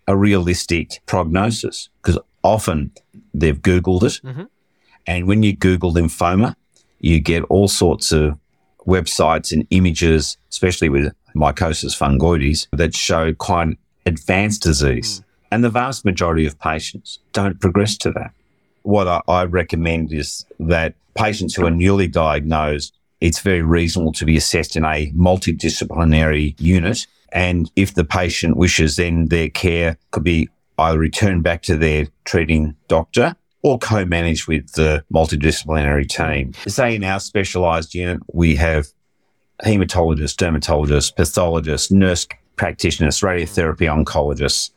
[0.07, 2.91] a realistic prognosis because often
[3.33, 4.21] they've Googled it.
[4.25, 4.43] Mm-hmm.
[5.05, 6.55] And when you Google lymphoma,
[6.99, 8.37] you get all sorts of
[8.87, 15.19] websites and images, especially with mycosis fungoides, that show quite advanced disease.
[15.19, 15.23] Mm.
[15.51, 18.31] And the vast majority of patients don't progress to that.
[18.83, 24.25] What I, I recommend is that patients who are newly diagnosed, it's very reasonable to
[24.25, 27.05] be assessed in a multidisciplinary unit.
[27.31, 32.07] And if the patient wishes, then their care could be either returned back to their
[32.23, 36.53] treating doctor or co-managed with the multidisciplinary team.
[36.67, 38.87] Say in our specialised unit, we have
[39.63, 44.71] hematologists, dermatologists, pathologists, nurse practitioners, radiotherapy oncologists,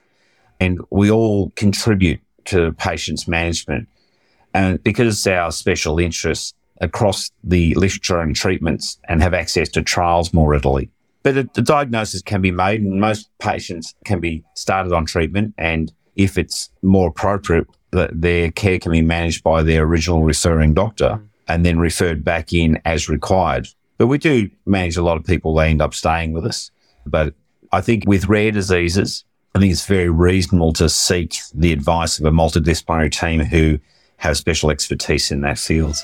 [0.60, 3.88] and we all contribute to patients' management.
[4.54, 10.34] And because our special interests across the literature and treatments and have access to trials
[10.34, 10.90] more readily.
[11.22, 15.54] But the diagnosis can be made, and most patients can be started on treatment.
[15.56, 21.10] And if it's more appropriate, their care can be managed by their original referring doctor
[21.10, 21.28] mm.
[21.46, 23.68] and then referred back in as required.
[23.98, 26.72] But we do manage a lot of people, they end up staying with us.
[27.06, 27.34] But
[27.70, 32.24] I think with rare diseases, I think it's very reasonable to seek the advice of
[32.24, 33.78] a multidisciplinary team who
[34.16, 35.96] have special expertise in that field.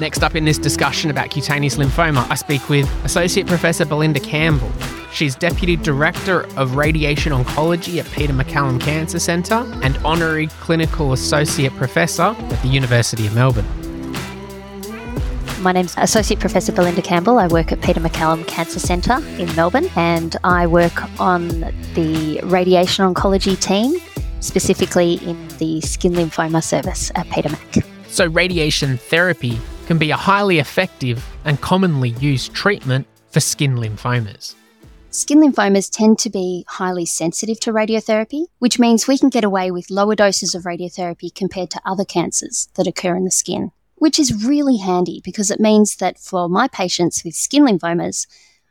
[0.00, 4.70] Next up in this discussion about cutaneous lymphoma, I speak with Associate Professor Belinda Campbell.
[5.12, 11.72] She's Deputy Director of Radiation Oncology at Peter MacCallum Cancer Centre and Honorary Clinical Associate
[11.72, 13.79] Professor at the University of Melbourne.
[15.60, 17.38] My name's Associate Professor Belinda Campbell.
[17.38, 21.48] I work at Peter MacCallum Cancer Centre in Melbourne and I work on
[21.92, 24.00] the radiation oncology team,
[24.40, 27.84] specifically in the skin lymphoma service at Peter Mac.
[28.08, 34.54] So, radiation therapy can be a highly effective and commonly used treatment for skin lymphomas.
[35.10, 39.70] Skin lymphomas tend to be highly sensitive to radiotherapy, which means we can get away
[39.70, 44.18] with lower doses of radiotherapy compared to other cancers that occur in the skin which
[44.18, 48.26] is really handy because it means that for my patients with skin lymphomas,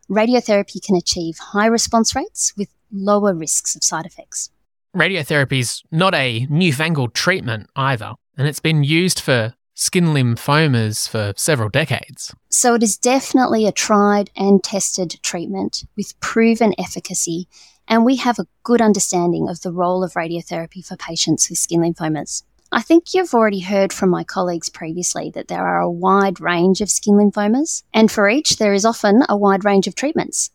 [0.10, 4.50] radiotherapy can achieve high response rates with lower risks of side effects.
[4.98, 11.32] Radiotherapy is not a newfangled treatment either, and it's been used for skin lymphomas for
[11.38, 12.34] several decades.
[12.50, 17.48] So it is definitely a tried and tested treatment with proven efficacy,
[17.88, 21.82] and we have a good understanding of the role of radiotherapy for patients with skin
[21.82, 22.42] lymphomas.
[22.72, 26.82] I think you've already heard from my colleagues previously that there are a wide range
[26.82, 30.52] of skin lymphomas, and for each, there is often a wide range of treatments.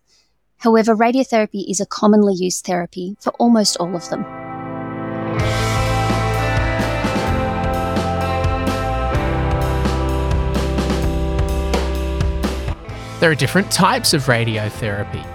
[0.59, 4.23] However, radiotherapy is a commonly used therapy for almost all of them.
[13.19, 15.27] There are different types of radiotherapy.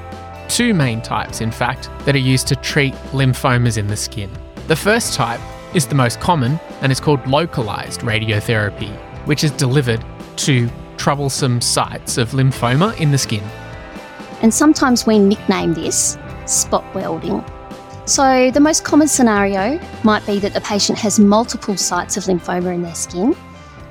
[0.47, 4.31] Two main types, in fact, that are used to treat lymphomas in the skin.
[4.67, 5.41] The first type
[5.73, 8.91] is the most common and is called localized radiotherapy,
[9.25, 10.03] which is delivered
[10.37, 13.43] to troublesome sites of lymphoma in the skin.
[14.41, 17.43] And sometimes we nickname this spot welding.
[18.05, 22.73] So, the most common scenario might be that the patient has multiple sites of lymphoma
[22.73, 23.35] in their skin,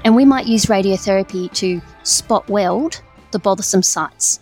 [0.04, 3.00] and we might use radiotherapy to spot weld
[3.30, 4.40] the bothersome sites.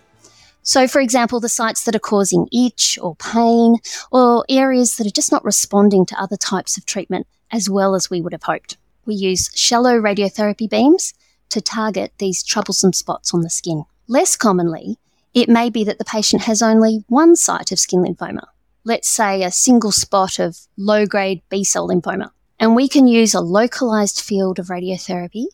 [0.67, 3.77] So, for example, the sites that are causing itch or pain,
[4.11, 8.11] or areas that are just not responding to other types of treatment as well as
[8.11, 8.77] we would have hoped.
[9.05, 11.15] We use shallow radiotherapy beams
[11.51, 13.85] to target these troublesome spots on the skin.
[14.09, 14.99] Less commonly,
[15.35, 18.47] it may be that the patient has only one site of skin lymphoma,
[18.83, 22.31] let's say a single spot of low grade B cell lymphoma.
[22.59, 25.45] And we can use a localized field of radiotherapy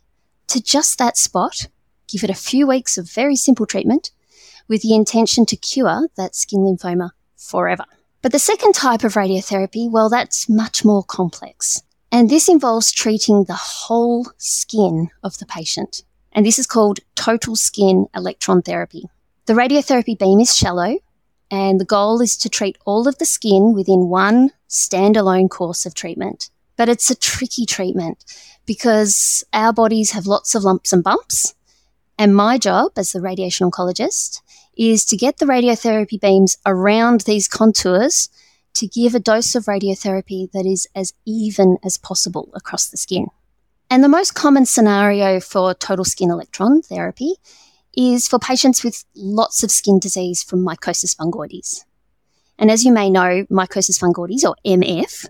[0.47, 1.67] to just that spot,
[2.09, 4.11] give it a few weeks of very simple treatment,
[4.73, 7.85] with the intention to cure that skin lymphoma forever.
[8.23, 11.83] But the second type of radiotherapy, well, that's much more complex.
[12.11, 16.05] And this involves treating the whole skin of the patient.
[16.33, 19.05] And this is called total skin electron therapy.
[19.45, 20.97] The radiotherapy beam is shallow,
[21.51, 25.93] and the goal is to treat all of the skin within one standalone course of
[25.93, 26.49] treatment.
[26.79, 28.25] But it's a tricky treatment
[28.65, 31.55] because our bodies have lots of lumps and bumps.
[32.17, 34.41] And my job as the radiation oncologist
[34.77, 38.29] is to get the radiotherapy beams around these contours
[38.75, 43.27] to give a dose of radiotherapy that is as even as possible across the skin.
[43.91, 47.35] And the most common scenario for total skin electron therapy
[47.95, 51.85] is for patients with lots of skin disease from mycosis fungoides.
[52.59, 55.29] And as you may know, mycosis fungoides, or MF,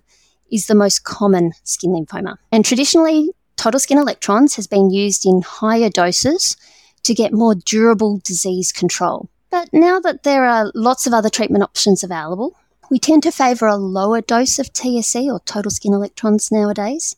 [0.52, 2.36] is the most common skin lymphoma.
[2.52, 6.56] And traditionally, total skin electrons has been used in higher doses
[7.04, 9.28] to get more durable disease control.
[9.52, 12.56] But now that there are lots of other treatment options available,
[12.90, 17.16] we tend to favour a lower dose of TSE or total skin electrons nowadays.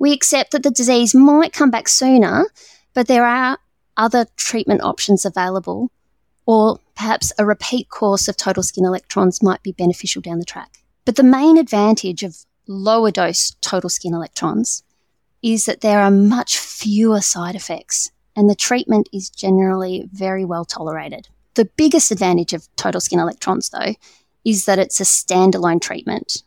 [0.00, 2.46] We accept that the disease might come back sooner,
[2.94, 3.58] but there are
[3.96, 5.92] other treatment options available,
[6.46, 10.78] or perhaps a repeat course of total skin electrons might be beneficial down the track.
[11.04, 14.82] But the main advantage of lower dose total skin electrons
[15.44, 20.64] is that there are much fewer side effects and the treatment is generally very well
[20.64, 21.28] tolerated.
[21.54, 23.94] The biggest advantage of total skin electrons, though,
[24.44, 26.42] is that it's a standalone treatment.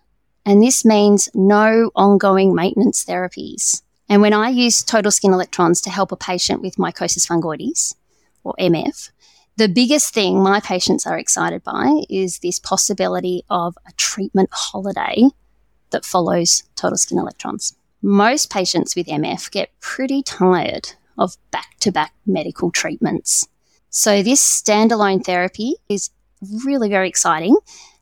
[0.45, 3.81] And this means no ongoing maintenance therapies.
[4.09, 7.95] And when I use total skin electrons to help a patient with mycosis fungoides,
[8.43, 9.11] or MF,
[9.57, 15.23] the biggest thing my patients are excited by is this possibility of a treatment holiday
[15.91, 17.75] that follows total skin electrons.
[18.01, 23.47] Most patients with MF get pretty tired of back to back medical treatments.
[23.97, 26.09] So, this standalone therapy is
[26.65, 27.55] really very exciting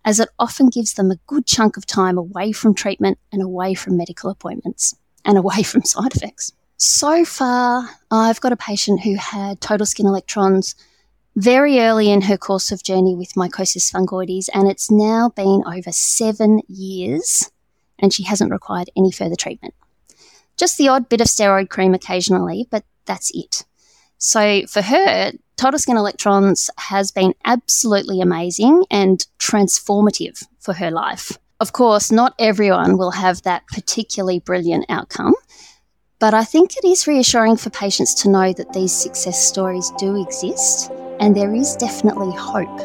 [0.03, 3.75] as it often gives them a good chunk of time away from treatment and away
[3.75, 6.51] from medical appointments and away from side effects.
[6.77, 10.73] So far, I've got a patient who had total skin electrons
[11.35, 15.91] very early in her course of journey with mycosis fungoides, and it's now been over
[15.91, 17.51] seven years,
[17.99, 19.75] and she hasn't required any further treatment.
[20.57, 23.63] Just the odd bit of steroid cream occasionally, but that's it.
[24.17, 31.37] So for her, total electrons has been absolutely amazing and transformative for her life.
[31.59, 35.33] Of course, not everyone will have that particularly brilliant outcome,
[36.19, 40.21] but I think it is reassuring for patients to know that these success stories do
[40.21, 42.79] exist and there is definitely hope.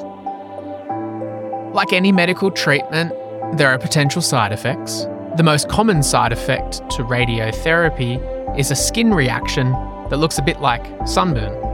[1.74, 3.12] Like any medical treatment,
[3.56, 5.06] there are potential side effects.
[5.36, 9.72] The most common side effect to radiotherapy is a skin reaction
[10.10, 11.67] that looks a bit like sunburn.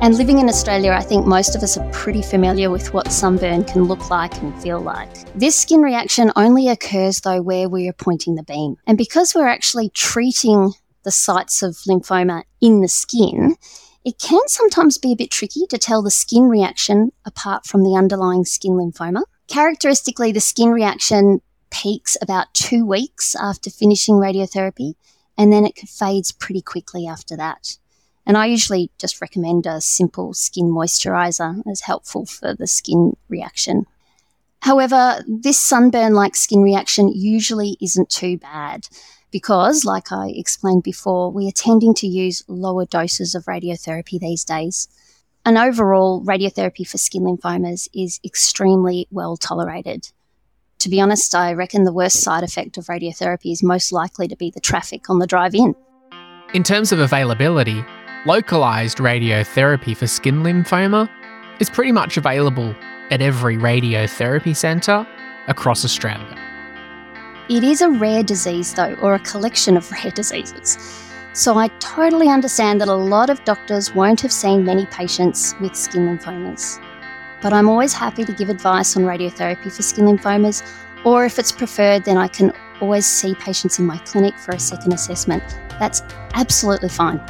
[0.00, 3.64] And living in Australia, I think most of us are pretty familiar with what sunburn
[3.64, 5.10] can look like and feel like.
[5.34, 8.76] This skin reaction only occurs though where we are pointing the beam.
[8.86, 10.72] And because we're actually treating
[11.02, 13.56] the sites of lymphoma in the skin,
[14.04, 17.96] it can sometimes be a bit tricky to tell the skin reaction apart from the
[17.96, 19.22] underlying skin lymphoma.
[19.48, 21.40] Characteristically, the skin reaction
[21.70, 24.94] peaks about two weeks after finishing radiotherapy
[25.36, 27.78] and then it fades pretty quickly after that.
[28.28, 33.86] And I usually just recommend a simple skin moisturizer as helpful for the skin reaction.
[34.60, 38.86] However, this sunburn like skin reaction usually isn't too bad
[39.32, 44.44] because, like I explained before, we are tending to use lower doses of radiotherapy these
[44.44, 44.86] days.
[45.44, 50.12] And overall, radiotherapy for skin lymphomas is extremely well tolerated
[50.78, 54.36] to be honest, I reckon the worst side effect of radiotherapy is most likely to
[54.36, 55.74] be the traffic on the drive in.
[56.54, 57.84] In terms of availability,
[58.28, 61.08] localized radiotherapy for skin lymphoma
[61.60, 62.74] is pretty much available
[63.10, 65.06] at every radiotherapy centre
[65.46, 66.36] across Australia.
[67.48, 70.76] It is a rare disease, though, or a collection of rare diseases.
[71.32, 75.74] So I totally understand that a lot of doctors won't have seen many patients with
[75.74, 76.84] skin lymphomas.
[77.40, 80.62] But I'm always happy to give advice on radiotherapy for skin lymphomas,
[81.02, 82.52] or if it's preferred, then I can
[82.82, 85.42] always see patients in my clinic for a second assessment.
[85.80, 86.02] That's
[86.34, 87.22] absolutely fine.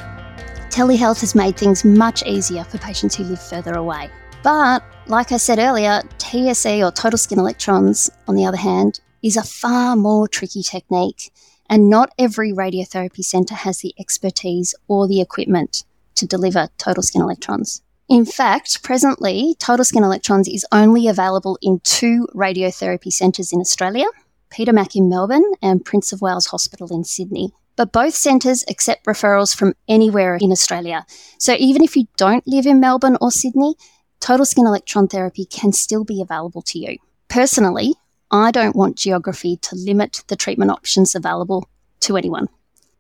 [0.71, 4.11] Telehealth has made things much easier for patients who live further away.
[4.43, 9.37] But, like I said earlier, TSE or total skin electrons, on the other hand, is
[9.37, 11.33] a far more tricky technique,
[11.69, 17.23] and not every radiotherapy centre has the expertise or the equipment to deliver total skin
[17.23, 17.83] electrons.
[18.09, 24.07] In fact, presently, total skin electrons is only available in two radiotherapy centres in Australia
[24.51, 27.53] Peter Mac in Melbourne and Prince of Wales Hospital in Sydney.
[27.79, 31.07] But both centres accept referrals from anywhere in Australia.
[31.39, 33.77] So even if you don't live in Melbourne or Sydney,
[34.19, 36.99] total skin electron therapy can still be available to you.
[37.29, 37.95] Personally,
[38.33, 41.69] I don't want geography to limit the treatment options available
[42.01, 42.49] to anyone.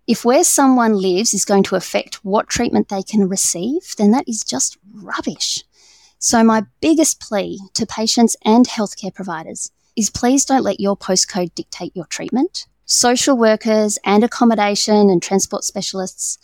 [0.07, 4.29] If where someone lives is going to affect what treatment they can receive, then that
[4.29, 5.65] is just rubbish.
[6.21, 11.53] So, my biggest plea to patients and healthcare providers is please don't let your postcode
[11.57, 12.69] dictate your treatment.
[12.91, 16.39] Social workers and accommodation and transport specialists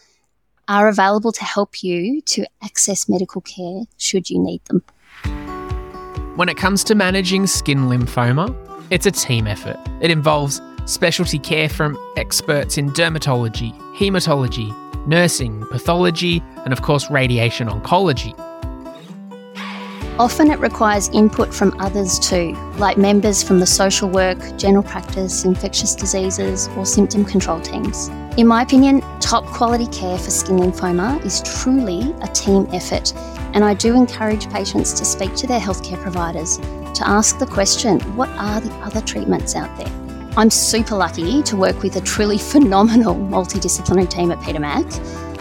[0.68, 4.82] are available to help you to access medical care should you need them.
[6.36, 8.54] When it comes to managing skin lymphoma,
[8.90, 9.78] it's a team effort.
[10.02, 14.68] It involves specialty care from experts in dermatology, hematology,
[15.06, 18.38] nursing, pathology, and of course, radiation oncology.
[20.16, 25.44] Often it requires input from others too, like members from the social work, general practice,
[25.44, 28.06] infectious diseases, or symptom control teams.
[28.36, 33.12] In my opinion, top quality care for skin lymphoma is truly a team effort,
[33.54, 37.98] and I do encourage patients to speak to their healthcare providers to ask the question
[38.14, 39.92] what are the other treatments out there?
[40.36, 44.84] I'm super lucky to work with a truly phenomenal multidisciplinary team at Peter Mac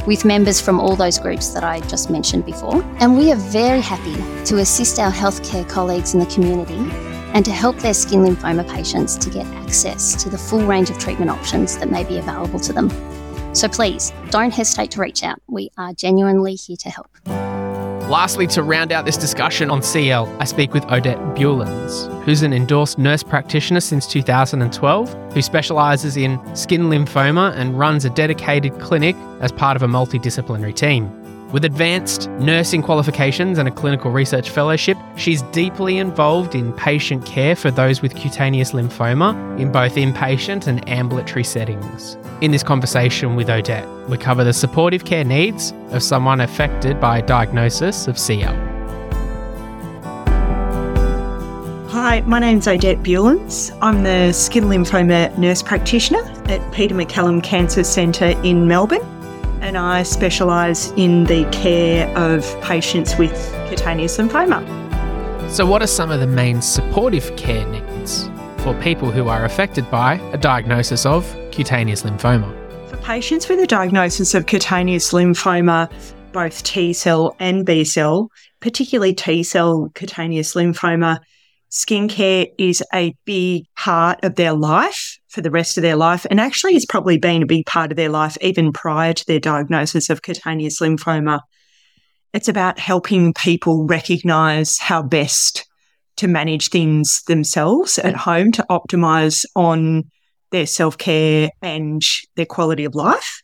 [0.06, 2.84] with members from all those groups that I just mentioned before.
[3.00, 6.78] And we are very happy to assist our healthcare colleagues in the community
[7.34, 11.00] and to help their skin lymphoma patients to get access to the full range of
[11.00, 12.90] treatment options that may be available to them.
[13.56, 15.42] So please don't hesitate to reach out.
[15.48, 17.43] We are genuinely here to help.
[18.14, 22.54] Lastly, to round out this discussion on CL, I speak with Odette Buelens, who's an
[22.54, 29.16] endorsed nurse practitioner since 2012, who specialises in skin lymphoma and runs a dedicated clinic
[29.40, 31.23] as part of a multidisciplinary team.
[31.54, 37.56] With advanced nursing qualifications and a clinical research fellowship, she's deeply involved in patient care
[37.56, 42.18] for those with cutaneous lymphoma in both inpatient and ambulatory settings.
[42.42, 47.20] In this conversation with Odette, we cover the supportive care needs of someone affected by
[47.20, 48.56] a diagnosis of CL.
[51.90, 53.78] Hi, my name's Odette Buelens.
[53.80, 59.08] I'm the skin lymphoma nurse practitioner at Peter MacCallum Cancer Centre in Melbourne
[59.64, 63.32] and I specialise in the care of patients with
[63.70, 64.62] cutaneous lymphoma.
[65.50, 69.90] So, what are some of the main supportive care needs for people who are affected
[69.90, 72.52] by a diagnosis of cutaneous lymphoma?
[72.90, 75.90] For patients with a diagnosis of cutaneous lymphoma,
[76.34, 81.20] both T cell and B cell, particularly T cell cutaneous lymphoma,
[81.72, 86.28] skincare is a big part of their life for the rest of their life.
[86.30, 89.40] And actually, it's probably been a big part of their life even prior to their
[89.40, 91.40] diagnosis of cutaneous lymphoma.
[92.34, 95.68] It's about helping people recognize how best
[96.18, 100.04] to manage things themselves at home to optimize on
[100.52, 102.04] their self care and
[102.36, 103.42] their quality of life.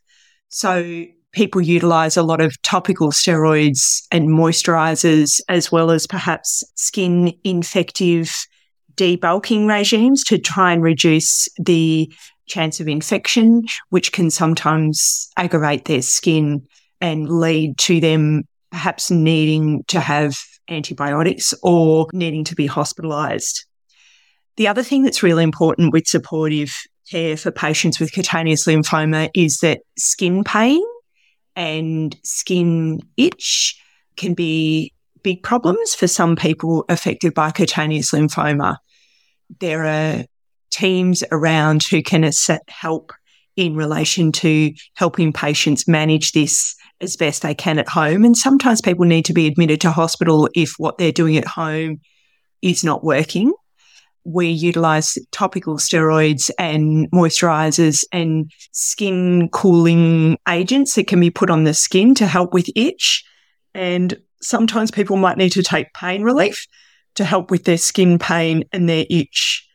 [0.49, 7.33] So, people utilize a lot of topical steroids and moisturizers, as well as perhaps skin
[7.43, 8.31] infective
[8.99, 12.11] debulking regimes to try and reduce the
[12.47, 16.67] chance of infection, which can sometimes aggravate their skin
[16.99, 20.37] and lead to them perhaps needing to have
[20.67, 23.65] antibiotics or needing to be hospitalized.
[24.57, 26.75] The other thing that's really important with supportive
[27.09, 30.83] care for patients with cutaneous lymphoma is that skin pain
[31.55, 33.81] and skin itch
[34.17, 34.93] can be
[35.23, 38.75] big problems for some people affected by cutaneous lymphoma.
[39.59, 40.25] There are
[40.71, 42.29] teams around who can
[42.67, 43.11] help
[43.55, 48.23] in relation to helping patients manage this as best they can at home.
[48.23, 51.99] And sometimes people need to be admitted to hospital if what they're doing at home
[52.61, 53.53] is not working.
[54.25, 61.63] we utilize topical steroids and moisturizers and skin cooling agents that can be put on
[61.63, 63.23] the skin to help with itch.
[63.73, 66.67] And sometimes people might need to take pain relief
[67.19, 69.67] to help with their skin pain and their itch.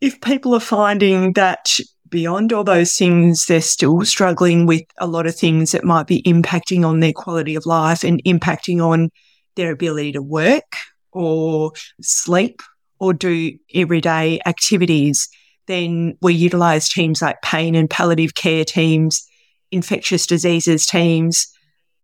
[0.00, 1.78] If people are finding that
[2.08, 6.24] beyond all those things, they're still struggling with a lot of things that might be
[6.24, 9.10] impacting on their quality of life and impacting on
[9.54, 10.74] their ability to work
[11.12, 11.70] or
[12.00, 12.60] sleep
[12.98, 15.28] or do everyday activities,
[15.68, 19.24] then we utilize teams like pain and palliative care teams,
[19.70, 21.46] infectious diseases teams,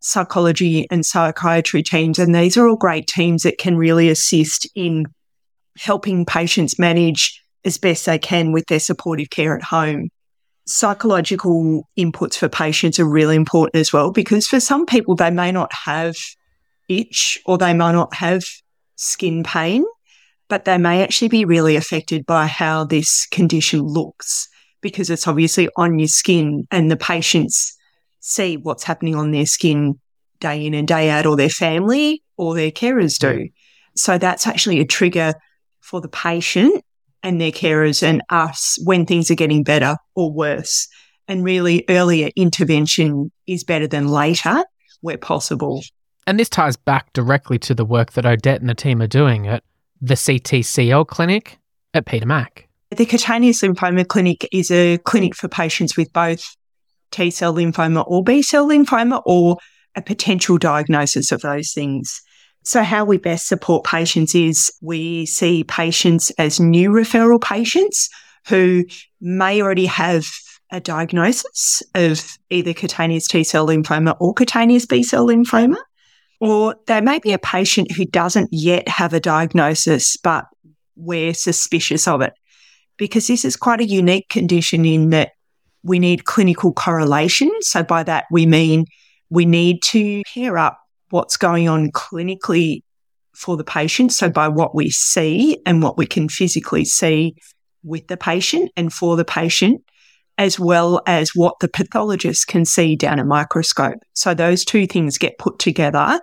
[0.01, 2.18] psychology and psychiatry teams.
[2.18, 5.07] And these are all great teams that can really assist in
[5.76, 10.09] helping patients manage as best they can with their supportive care at home.
[10.66, 15.51] Psychological inputs for patients are really important as well because for some people, they may
[15.51, 16.14] not have
[16.88, 18.44] itch or they may not have
[18.96, 19.84] skin pain,
[20.49, 24.49] but they may actually be really affected by how this condition looks
[24.80, 27.78] because it's obviously on your skin and the patients
[28.21, 29.99] see what's happening on their skin
[30.41, 33.49] day in and day out, or their family or their carers do.
[33.97, 35.35] So that's actually a trigger
[35.81, 36.85] for the patient
[37.23, 40.89] and their carers and us when things are getting better or worse.
[41.27, 44.64] And really, earlier intervention is better than later
[45.01, 45.83] where possible.
[46.27, 49.47] And this ties back directly to the work that Odette and the team are doing
[49.47, 49.62] at
[50.01, 51.59] the CTCL clinic
[51.95, 52.69] at Peter Mac.
[52.91, 56.57] The cutaneous lymphoma clinic is a clinic for patients with both
[57.11, 59.59] T cell lymphoma or B cell lymphoma or
[59.94, 62.22] a potential diagnosis of those things.
[62.64, 68.09] So, how we best support patients is we see patients as new referral patients
[68.48, 68.84] who
[69.20, 70.26] may already have
[70.70, 75.76] a diagnosis of either cutaneous T cell lymphoma or cutaneous B cell lymphoma.
[76.40, 80.44] Or they may be a patient who doesn't yet have a diagnosis, but
[80.94, 82.32] we're suspicious of it.
[82.96, 85.32] Because this is quite a unique condition in that
[85.83, 87.51] we need clinical correlation.
[87.61, 88.87] So by that, we mean
[89.31, 90.79] we need to pair up
[91.11, 92.83] what's going on clinically
[93.35, 94.12] for the patient.
[94.12, 97.37] So by what we see and what we can physically see
[97.85, 99.83] with the patient and for the patient,
[100.37, 103.99] as well as what the pathologist can see down a microscope.
[104.14, 106.20] So those two things get put together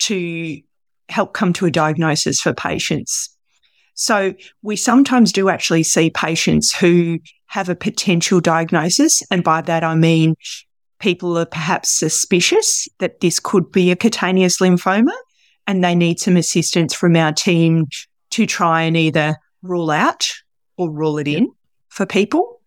[0.00, 0.60] to
[1.08, 3.36] help come to a diagnosis for patients.
[3.94, 7.18] So we sometimes do actually see patients who
[7.50, 9.22] have a potential diagnosis.
[9.28, 10.36] And by that, I mean
[11.00, 15.12] people are perhaps suspicious that this could be a cutaneous lymphoma
[15.66, 17.86] and they need some assistance from our team
[18.30, 20.28] to try and either rule out
[20.76, 21.50] or rule it in
[21.88, 22.60] for people.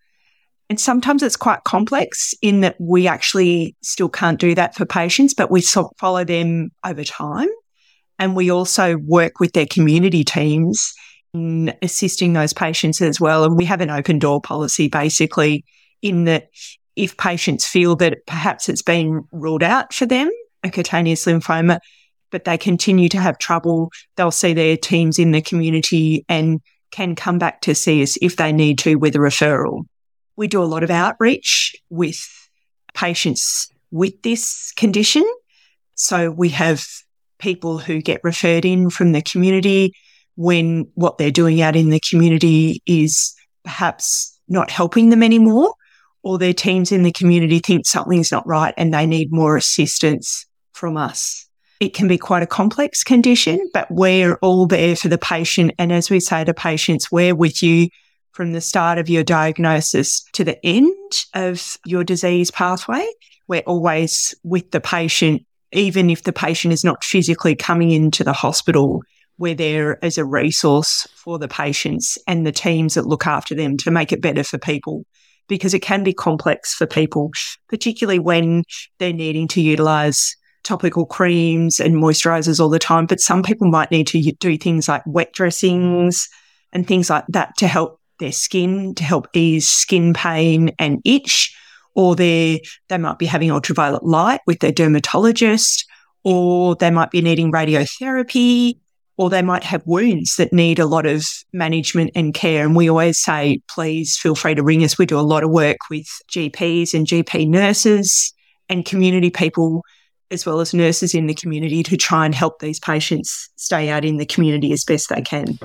[0.69, 5.33] And sometimes it's quite complex in that we actually still can't do that for patients,
[5.33, 7.49] but we follow them over time.
[8.19, 10.93] And we also work with their community teams
[11.33, 13.43] in assisting those patients as well.
[13.43, 15.65] And we have an open door policy basically
[16.01, 16.49] in that
[16.95, 20.29] if patients feel that perhaps it's been ruled out for them,
[20.63, 21.79] a cutaneous lymphoma,
[22.29, 26.61] but they continue to have trouble, they'll see their teams in the community and
[26.91, 29.83] can come back to see us if they need to with a referral.
[30.35, 32.27] We do a lot of outreach with
[32.93, 35.23] patients with this condition.
[35.95, 36.85] So we have
[37.39, 39.93] people who get referred in from the community
[40.35, 45.73] when what they're doing out in the community is perhaps not helping them anymore,
[46.23, 50.45] or their teams in the community think something's not right and they need more assistance
[50.71, 51.47] from us.
[51.79, 55.73] It can be quite a complex condition, but we're all there for the patient.
[55.77, 57.89] And as we say to patients, we're with you
[58.31, 63.05] from the start of your diagnosis to the end of your disease pathway.
[63.47, 68.33] We're always with the patient, even if the patient is not physically coming into the
[68.33, 69.03] hospital.
[69.37, 73.77] We're there as a resource for the patients and the teams that look after them
[73.77, 75.05] to make it better for people.
[75.49, 77.31] Because it can be complex for people,
[77.67, 78.63] particularly when
[78.97, 83.05] they're needing to utilize topical creams and moisturizers all the time.
[83.05, 86.29] But some people might need to do things like wet dressings
[86.71, 91.53] and things like that to help their skin to help ease skin pain and itch,
[91.93, 95.85] or they they might be having ultraviolet light with their dermatologist,
[96.23, 98.79] or they might be needing radiotherapy,
[99.17, 102.65] or they might have wounds that need a lot of management and care.
[102.65, 104.97] And we always say, please feel free to ring us.
[104.97, 108.33] We do a lot of work with GPs and GP nurses
[108.69, 109.83] and community people,
[110.31, 114.03] as well as nurses in the community, to try and help these patients stay out
[114.03, 115.59] in the community as best they can.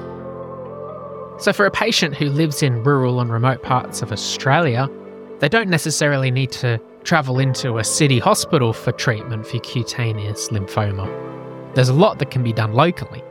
[1.38, 4.88] So, for a patient who lives in rural and remote parts of Australia,
[5.38, 11.06] they don't necessarily need to travel into a city hospital for treatment for cutaneous lymphoma.
[11.74, 13.22] There's a lot that can be done locally.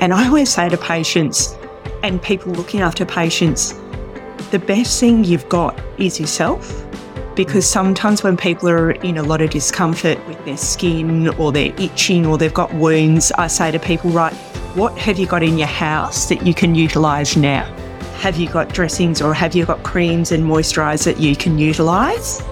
[0.00, 1.56] And I always say to patients,
[2.02, 3.74] and people looking after patients,
[4.50, 6.84] the best thing you've got is yourself.
[7.34, 11.74] Because sometimes when people are in a lot of discomfort with their skin or they're
[11.80, 14.34] itching or they've got wounds, I say to people, right,
[14.74, 17.64] what have you got in your house that you can utilise now?
[18.18, 22.42] Have you got dressings or have you got creams and moisturise that you can utilise?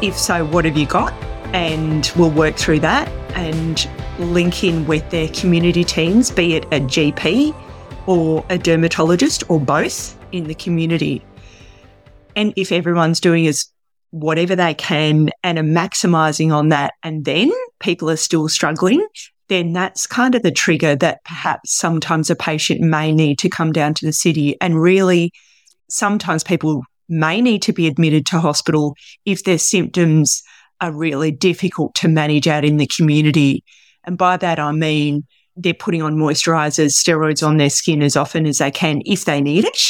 [0.00, 1.12] If so, what have you got?
[1.52, 3.88] And we'll work through that and
[4.24, 7.54] link in with their community teams, be it a GP
[8.06, 11.24] or a dermatologist or both in the community.
[12.36, 13.66] And if everyone's doing as
[14.10, 17.50] whatever they can and are maximizing on that, and then
[17.80, 19.06] people are still struggling,
[19.48, 23.72] then that's kind of the trigger that perhaps sometimes a patient may need to come
[23.72, 24.56] down to the city.
[24.60, 25.32] And really,
[25.88, 28.94] sometimes people may need to be admitted to hospital
[29.24, 30.42] if their symptoms
[30.80, 33.64] are really difficult to manage out in the community.
[34.04, 35.26] And by that, I mean
[35.56, 39.40] they're putting on moisturizers, steroids on their skin as often as they can if they
[39.40, 39.82] need it,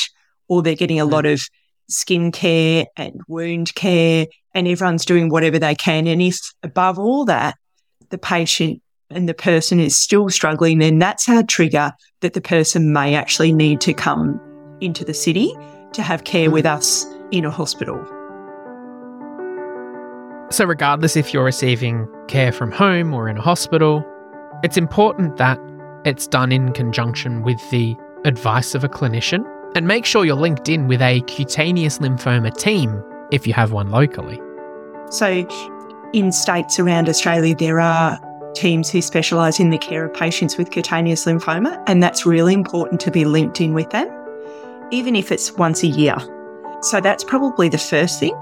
[0.49, 1.43] or they're getting a lot of
[1.89, 6.07] skin care and wound care, and everyone's doing whatever they can.
[6.07, 7.57] And if above all that,
[8.11, 12.93] the patient and the person is still struggling, then that's our trigger that the person
[12.93, 14.41] may actually need to come
[14.81, 15.53] into the city
[15.93, 16.53] to have care mm.
[16.53, 18.20] with us in a hospital.
[20.53, 24.05] So, regardless if you're receiving care from home or in a hospital,
[24.65, 25.61] it's important that
[26.05, 29.45] it's done in conjunction with the advice of a clinician
[29.77, 33.91] and make sure you're linked in with a cutaneous lymphoma team if you have one
[33.91, 34.41] locally.
[35.11, 35.47] So,
[36.13, 38.19] in states around Australia, there are
[38.55, 43.01] teams who specialise in the care of patients with cutaneous lymphoma, and that's really important
[43.03, 44.09] to be linked in with them,
[44.91, 46.17] even if it's once a year.
[46.83, 48.35] So, that's probably the first thing.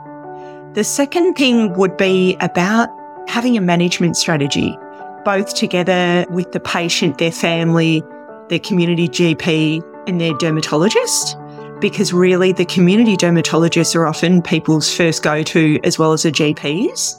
[0.75, 2.91] The second thing would be about
[3.27, 4.79] having a management strategy,
[5.25, 8.03] both together with the patient, their family,
[8.49, 11.37] their community GP, and their dermatologist.
[11.81, 16.33] Because really, the community dermatologists are often people's first go to as well as the
[16.33, 17.15] GPs.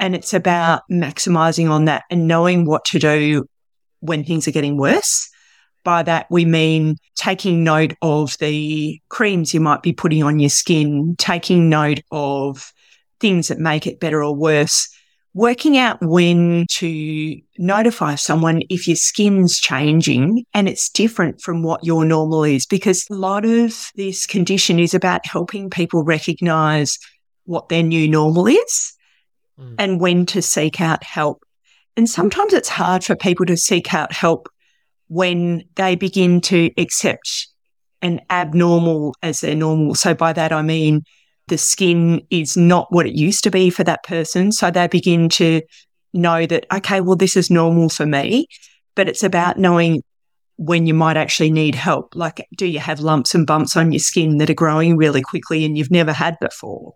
[0.00, 3.46] And it's about maximizing on that and knowing what to do
[4.00, 5.31] when things are getting worse.
[5.84, 10.50] By that, we mean taking note of the creams you might be putting on your
[10.50, 12.72] skin, taking note of
[13.20, 14.88] things that make it better or worse,
[15.34, 21.84] working out when to notify someone if your skin's changing and it's different from what
[21.84, 26.98] your normal is, because a lot of this condition is about helping people recognize
[27.44, 28.92] what their new normal is
[29.58, 29.74] mm.
[29.78, 31.42] and when to seek out help.
[31.96, 34.48] And sometimes it's hard for people to seek out help
[35.12, 37.48] when they begin to accept
[38.00, 39.94] an abnormal as their normal.
[39.94, 41.02] So by that, I mean,
[41.48, 44.52] the skin is not what it used to be for that person.
[44.52, 45.60] So they begin to
[46.14, 48.46] know that, okay, well, this is normal for me.
[48.94, 50.02] But it's about knowing
[50.56, 52.14] when you might actually need help.
[52.14, 55.66] Like, do you have lumps and bumps on your skin that are growing really quickly
[55.66, 56.94] and you've never had before?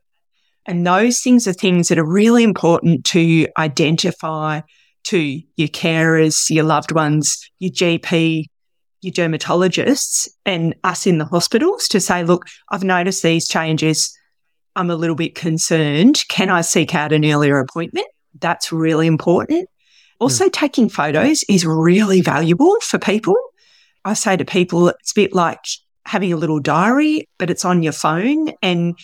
[0.65, 4.63] And those things are things that are really important to identify
[5.07, 8.47] to your carers, your loved ones, your GP,
[9.03, 14.17] your dermatologists, and us in the hospitals to say, look, I've noticed these changes.
[14.75, 16.25] I'm a little bit concerned.
[16.29, 18.07] Can I seek out an earlier appointment?
[18.41, 19.69] That's really important.
[20.19, 20.53] Also, mm.
[20.53, 23.37] taking photos is really valuable for people.
[24.05, 25.61] I say to people, it's a bit like
[26.05, 28.53] having a little diary, but it's on your phone.
[28.63, 28.99] And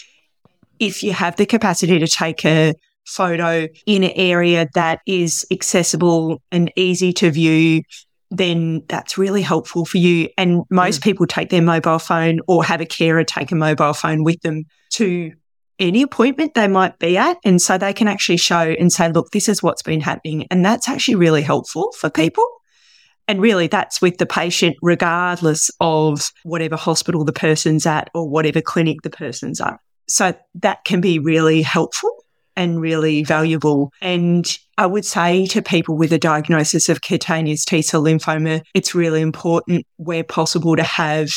[0.78, 2.74] if you have the capacity to take a
[3.04, 7.82] photo in an area that is accessible and easy to view,
[8.30, 10.28] then that's really helpful for you.
[10.38, 11.04] And most mm.
[11.04, 14.64] people take their mobile phone or have a carer take a mobile phone with them
[14.94, 15.32] to
[15.78, 17.36] any appointment they might be at.
[17.44, 20.46] And so they can actually show and say, look, this is what's been happening.
[20.50, 22.46] And that's actually really helpful for people.
[23.28, 28.60] And really, that's with the patient, regardless of whatever hospital the person's at or whatever
[28.60, 29.78] clinic the person's at.
[30.08, 32.10] So that can be really helpful
[32.56, 33.92] and really valuable.
[34.00, 34.46] And
[34.78, 39.20] I would say to people with a diagnosis of cutaneous T cell lymphoma, it's really
[39.20, 41.30] important where possible to have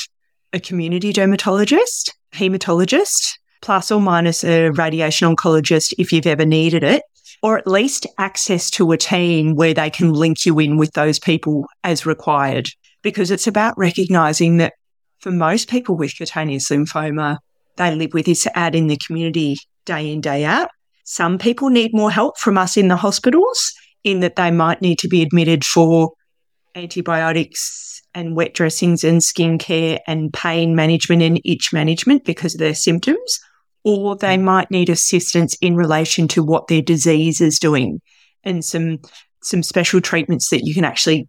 [0.53, 7.03] a community dermatologist, hematologist, plus or minus a radiation oncologist if you've ever needed it,
[7.41, 11.19] or at least access to a team where they can link you in with those
[11.19, 12.67] people as required.
[13.01, 14.73] Because it's about recognizing that
[15.19, 17.37] for most people with cutaneous lymphoma,
[17.77, 20.69] they live with this out in the community day in, day out.
[21.05, 24.99] Some people need more help from us in the hospitals in that they might need
[24.99, 26.11] to be admitted for
[26.75, 32.73] antibiotics and wet dressings and skincare and pain management and itch management because of their
[32.73, 33.39] symptoms,
[33.83, 34.43] or they mm.
[34.43, 38.01] might need assistance in relation to what their disease is doing
[38.43, 38.99] and some
[39.43, 41.27] some special treatments that you can actually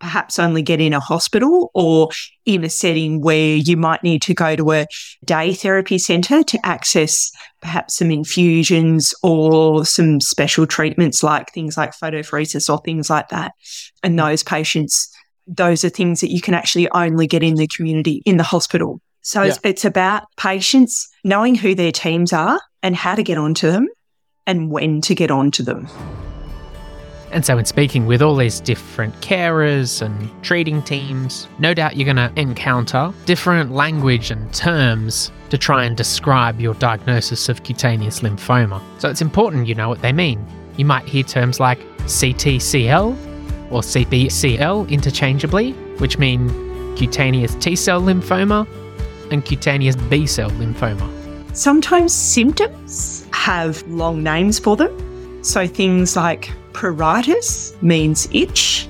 [0.00, 2.08] perhaps only get in a hospital or
[2.44, 4.86] in a setting where you might need to go to a
[5.24, 7.30] day therapy centre to access
[7.60, 13.52] perhaps some infusions or some special treatments like things like photopheresis or things like that.
[14.02, 15.12] And those patients,
[15.46, 19.00] those are things that you can actually only get in the community, in the hospital.
[19.22, 19.48] So yeah.
[19.48, 23.88] it's, it's about patients knowing who their teams are and how to get onto them
[24.46, 25.88] and when to get onto them.
[27.30, 32.12] And so, in speaking with all these different carers and treating teams, no doubt you're
[32.12, 38.20] going to encounter different language and terms to try and describe your diagnosis of cutaneous
[38.20, 38.80] lymphoma.
[38.98, 40.44] So, it's important you know what they mean.
[40.76, 43.10] You might hear terms like CTCL
[43.70, 46.48] or CBCL interchangeably, which mean
[46.96, 48.66] cutaneous T cell lymphoma
[49.30, 51.14] and cutaneous B cell lymphoma.
[51.54, 55.44] Sometimes symptoms have long names for them.
[55.44, 58.88] So, things like pruritus means itch.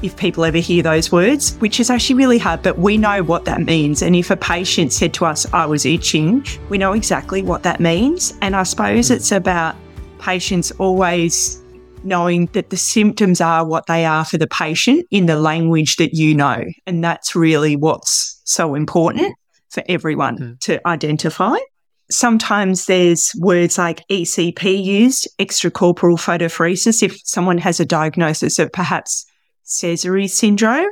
[0.00, 3.46] If people ever hear those words, which is actually really hard, but we know what
[3.46, 4.00] that means.
[4.00, 7.80] And if a patient said to us, I was itching, we know exactly what that
[7.80, 8.34] means.
[8.42, 9.74] And I suppose it's about
[10.20, 11.60] patients always
[12.04, 16.14] knowing that the symptoms are what they are for the patient in the language that
[16.14, 16.62] you know.
[16.86, 19.34] And that's really what's so important
[19.70, 20.60] for everyone mm.
[20.60, 21.56] to identify.
[22.08, 29.26] Sometimes there's words like ECP used, extracorporeal photopheresis, if someone has a diagnosis of perhaps
[29.64, 30.86] Sézary syndrome,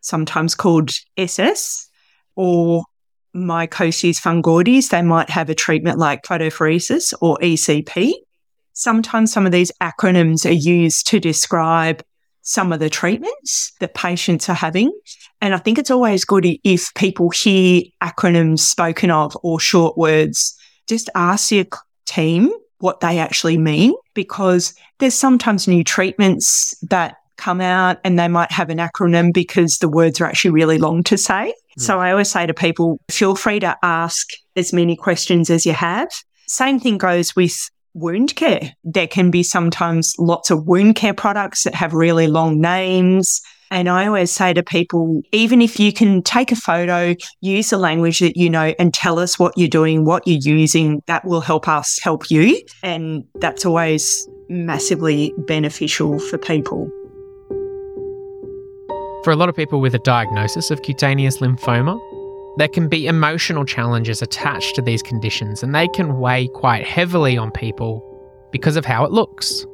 [0.00, 1.88] sometimes called SS,
[2.36, 2.84] or
[3.34, 8.12] mycosis fungoides, they might have a treatment like photopheresis or ECP.
[8.72, 12.02] Sometimes some of these acronyms are used to describe
[12.42, 14.92] some of the treatments that patients are having.
[15.40, 20.56] And I think it's always good if people hear acronyms spoken of or short words
[20.90, 21.64] just ask your
[22.04, 28.28] team what they actually mean because there's sometimes new treatments that come out and they
[28.28, 31.54] might have an acronym because the words are actually really long to say.
[31.78, 31.82] Mm.
[31.82, 35.72] So I always say to people, feel free to ask as many questions as you
[35.72, 36.08] have.
[36.46, 37.56] Same thing goes with
[37.94, 38.74] wound care.
[38.84, 43.40] There can be sometimes lots of wound care products that have really long names.
[43.72, 47.78] And I always say to people, even if you can take a photo, use the
[47.78, 51.40] language that you know and tell us what you're doing, what you're using, that will
[51.40, 52.60] help us help you.
[52.82, 56.90] And that's always massively beneficial for people.
[59.22, 62.00] For a lot of people with a diagnosis of cutaneous lymphoma,
[62.56, 67.38] there can be emotional challenges attached to these conditions, and they can weigh quite heavily
[67.38, 68.04] on people
[68.50, 69.64] because of how it looks.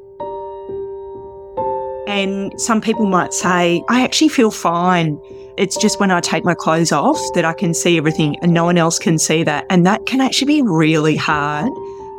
[2.06, 5.20] And some people might say, I actually feel fine.
[5.56, 8.64] It's just when I take my clothes off that I can see everything and no
[8.64, 9.66] one else can see that.
[9.70, 11.70] And that can actually be really hard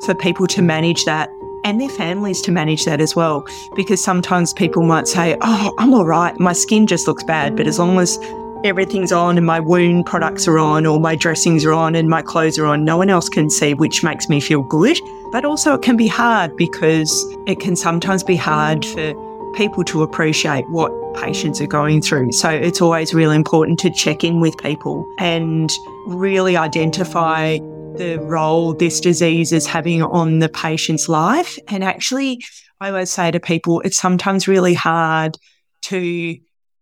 [0.05, 1.29] for people to manage that
[1.63, 3.45] and their families to manage that as well.
[3.75, 6.37] Because sometimes people might say, Oh, I'm all right.
[6.39, 7.55] My skin just looks bad.
[7.55, 8.17] But as long as
[8.63, 12.21] everything's on and my wound products are on or my dressings are on and my
[12.21, 14.99] clothes are on, no one else can see, which makes me feel good.
[15.31, 17.11] But also, it can be hard because
[17.45, 19.26] it can sometimes be hard for
[19.57, 22.31] people to appreciate what patients are going through.
[22.31, 25.71] So it's always really important to check in with people and
[26.05, 27.57] really identify
[27.95, 31.57] the role this disease is having on the patient's life.
[31.67, 32.43] And actually,
[32.79, 35.35] I always say to people, it's sometimes really hard
[35.83, 36.37] to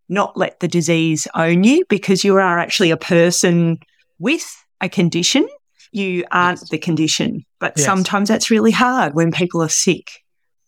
[0.09, 3.79] not let the disease own you because you are actually a person
[4.19, 4.45] with
[4.81, 5.47] a condition.
[5.93, 6.69] You aren't yes.
[6.69, 7.45] the condition.
[7.59, 7.85] But yes.
[7.85, 10.24] sometimes that's really hard when people are sick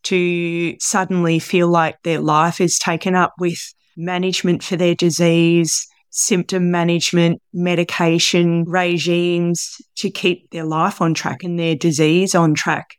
[0.07, 3.59] to suddenly feel like their life is taken up with
[3.97, 11.59] management for their disease, symptom management, medication regimes to keep their life on track and
[11.59, 12.95] their disease on track.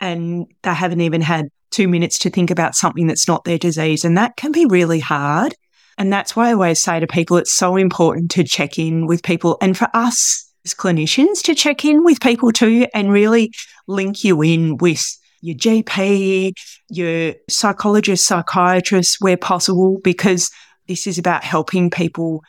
[0.00, 4.04] And they haven't even had two minutes to think about something that's not their disease.
[4.04, 5.54] And that can be really hard.
[5.98, 9.22] And that's why I always say to people, it's so important to check in with
[9.22, 13.52] people and for us as clinicians to check in with people too and really
[13.86, 15.02] link you in with
[15.46, 16.52] your GP,
[16.88, 20.50] your psychologist, psychiatrist, where possible, because
[20.88, 22.42] this is about helping people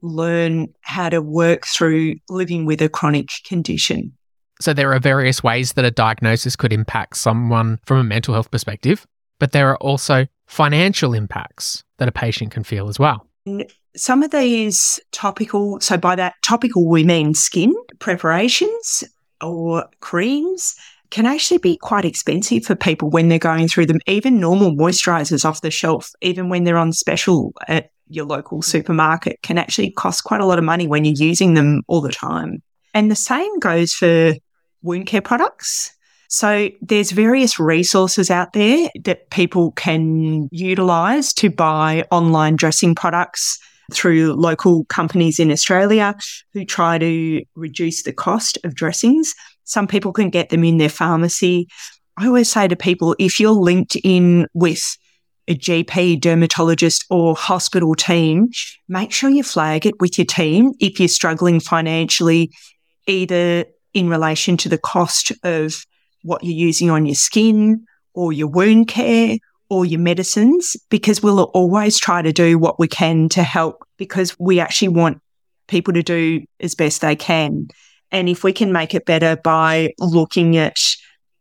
[0.00, 4.12] learn how to work through living with a chronic condition.
[4.60, 8.50] So, there are various ways that a diagnosis could impact someone from a mental health
[8.50, 9.06] perspective,
[9.38, 13.26] but there are also financial impacts that a patient can feel as well.
[13.96, 19.04] Some of these topical, so by that topical, we mean skin preparations
[19.40, 20.74] or creams
[21.10, 24.00] can actually be quite expensive for people when they're going through them.
[24.06, 29.40] Even normal moisturizers off the shelf, even when they're on special at your local supermarket,
[29.42, 32.62] can actually cost quite a lot of money when you're using them all the time.
[32.94, 34.34] And the same goes for
[34.82, 35.92] wound care products.
[36.28, 43.58] So there's various resources out there that people can utilize to buy online dressing products
[43.92, 46.16] through local companies in Australia
[46.52, 49.32] who try to reduce the cost of dressings.
[49.66, 51.68] Some people can get them in their pharmacy.
[52.16, 54.96] I always say to people, if you're linked in with
[55.48, 58.48] a GP, dermatologist, or hospital team,
[58.88, 62.50] make sure you flag it with your team if you're struggling financially,
[63.06, 65.74] either in relation to the cost of
[66.22, 69.36] what you're using on your skin or your wound care
[69.68, 74.38] or your medicines, because we'll always try to do what we can to help because
[74.38, 75.20] we actually want
[75.66, 77.68] people to do as best they can.
[78.16, 80.78] And if we can make it better by looking at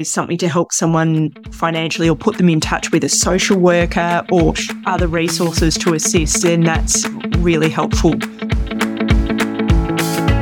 [0.03, 4.53] something to help someone financially or put them in touch with a social worker or
[4.85, 7.07] other resources to assist, then that's
[7.37, 8.11] really helpful.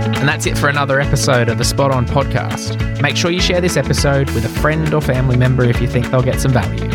[0.09, 2.99] And that's it for another episode of the Spot On podcast.
[2.99, 6.09] Make sure you share this episode with a friend or family member if you think
[6.09, 6.89] they'll get some value.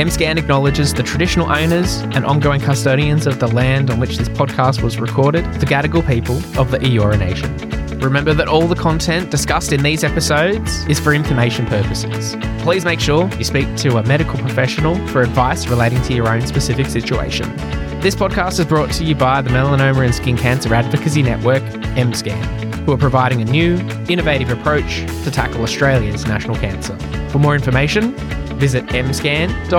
[0.00, 4.82] MSCAN acknowledges the traditional owners and ongoing custodians of the land on which this podcast
[4.82, 7.79] was recorded, the Gadigal people of the Eora Nation.
[8.02, 12.34] Remember that all the content discussed in these episodes is for information purposes.
[12.62, 16.46] Please make sure you speak to a medical professional for advice relating to your own
[16.46, 17.54] specific situation.
[18.00, 21.62] This podcast is brought to you by the Melanoma and Skin Cancer Advocacy Network,
[21.94, 22.42] MScan,
[22.86, 23.76] who are providing a new,
[24.08, 26.96] innovative approach to tackle Australia's national cancer.
[27.28, 28.14] For more information,
[28.58, 29.70] visit mscan.org.au.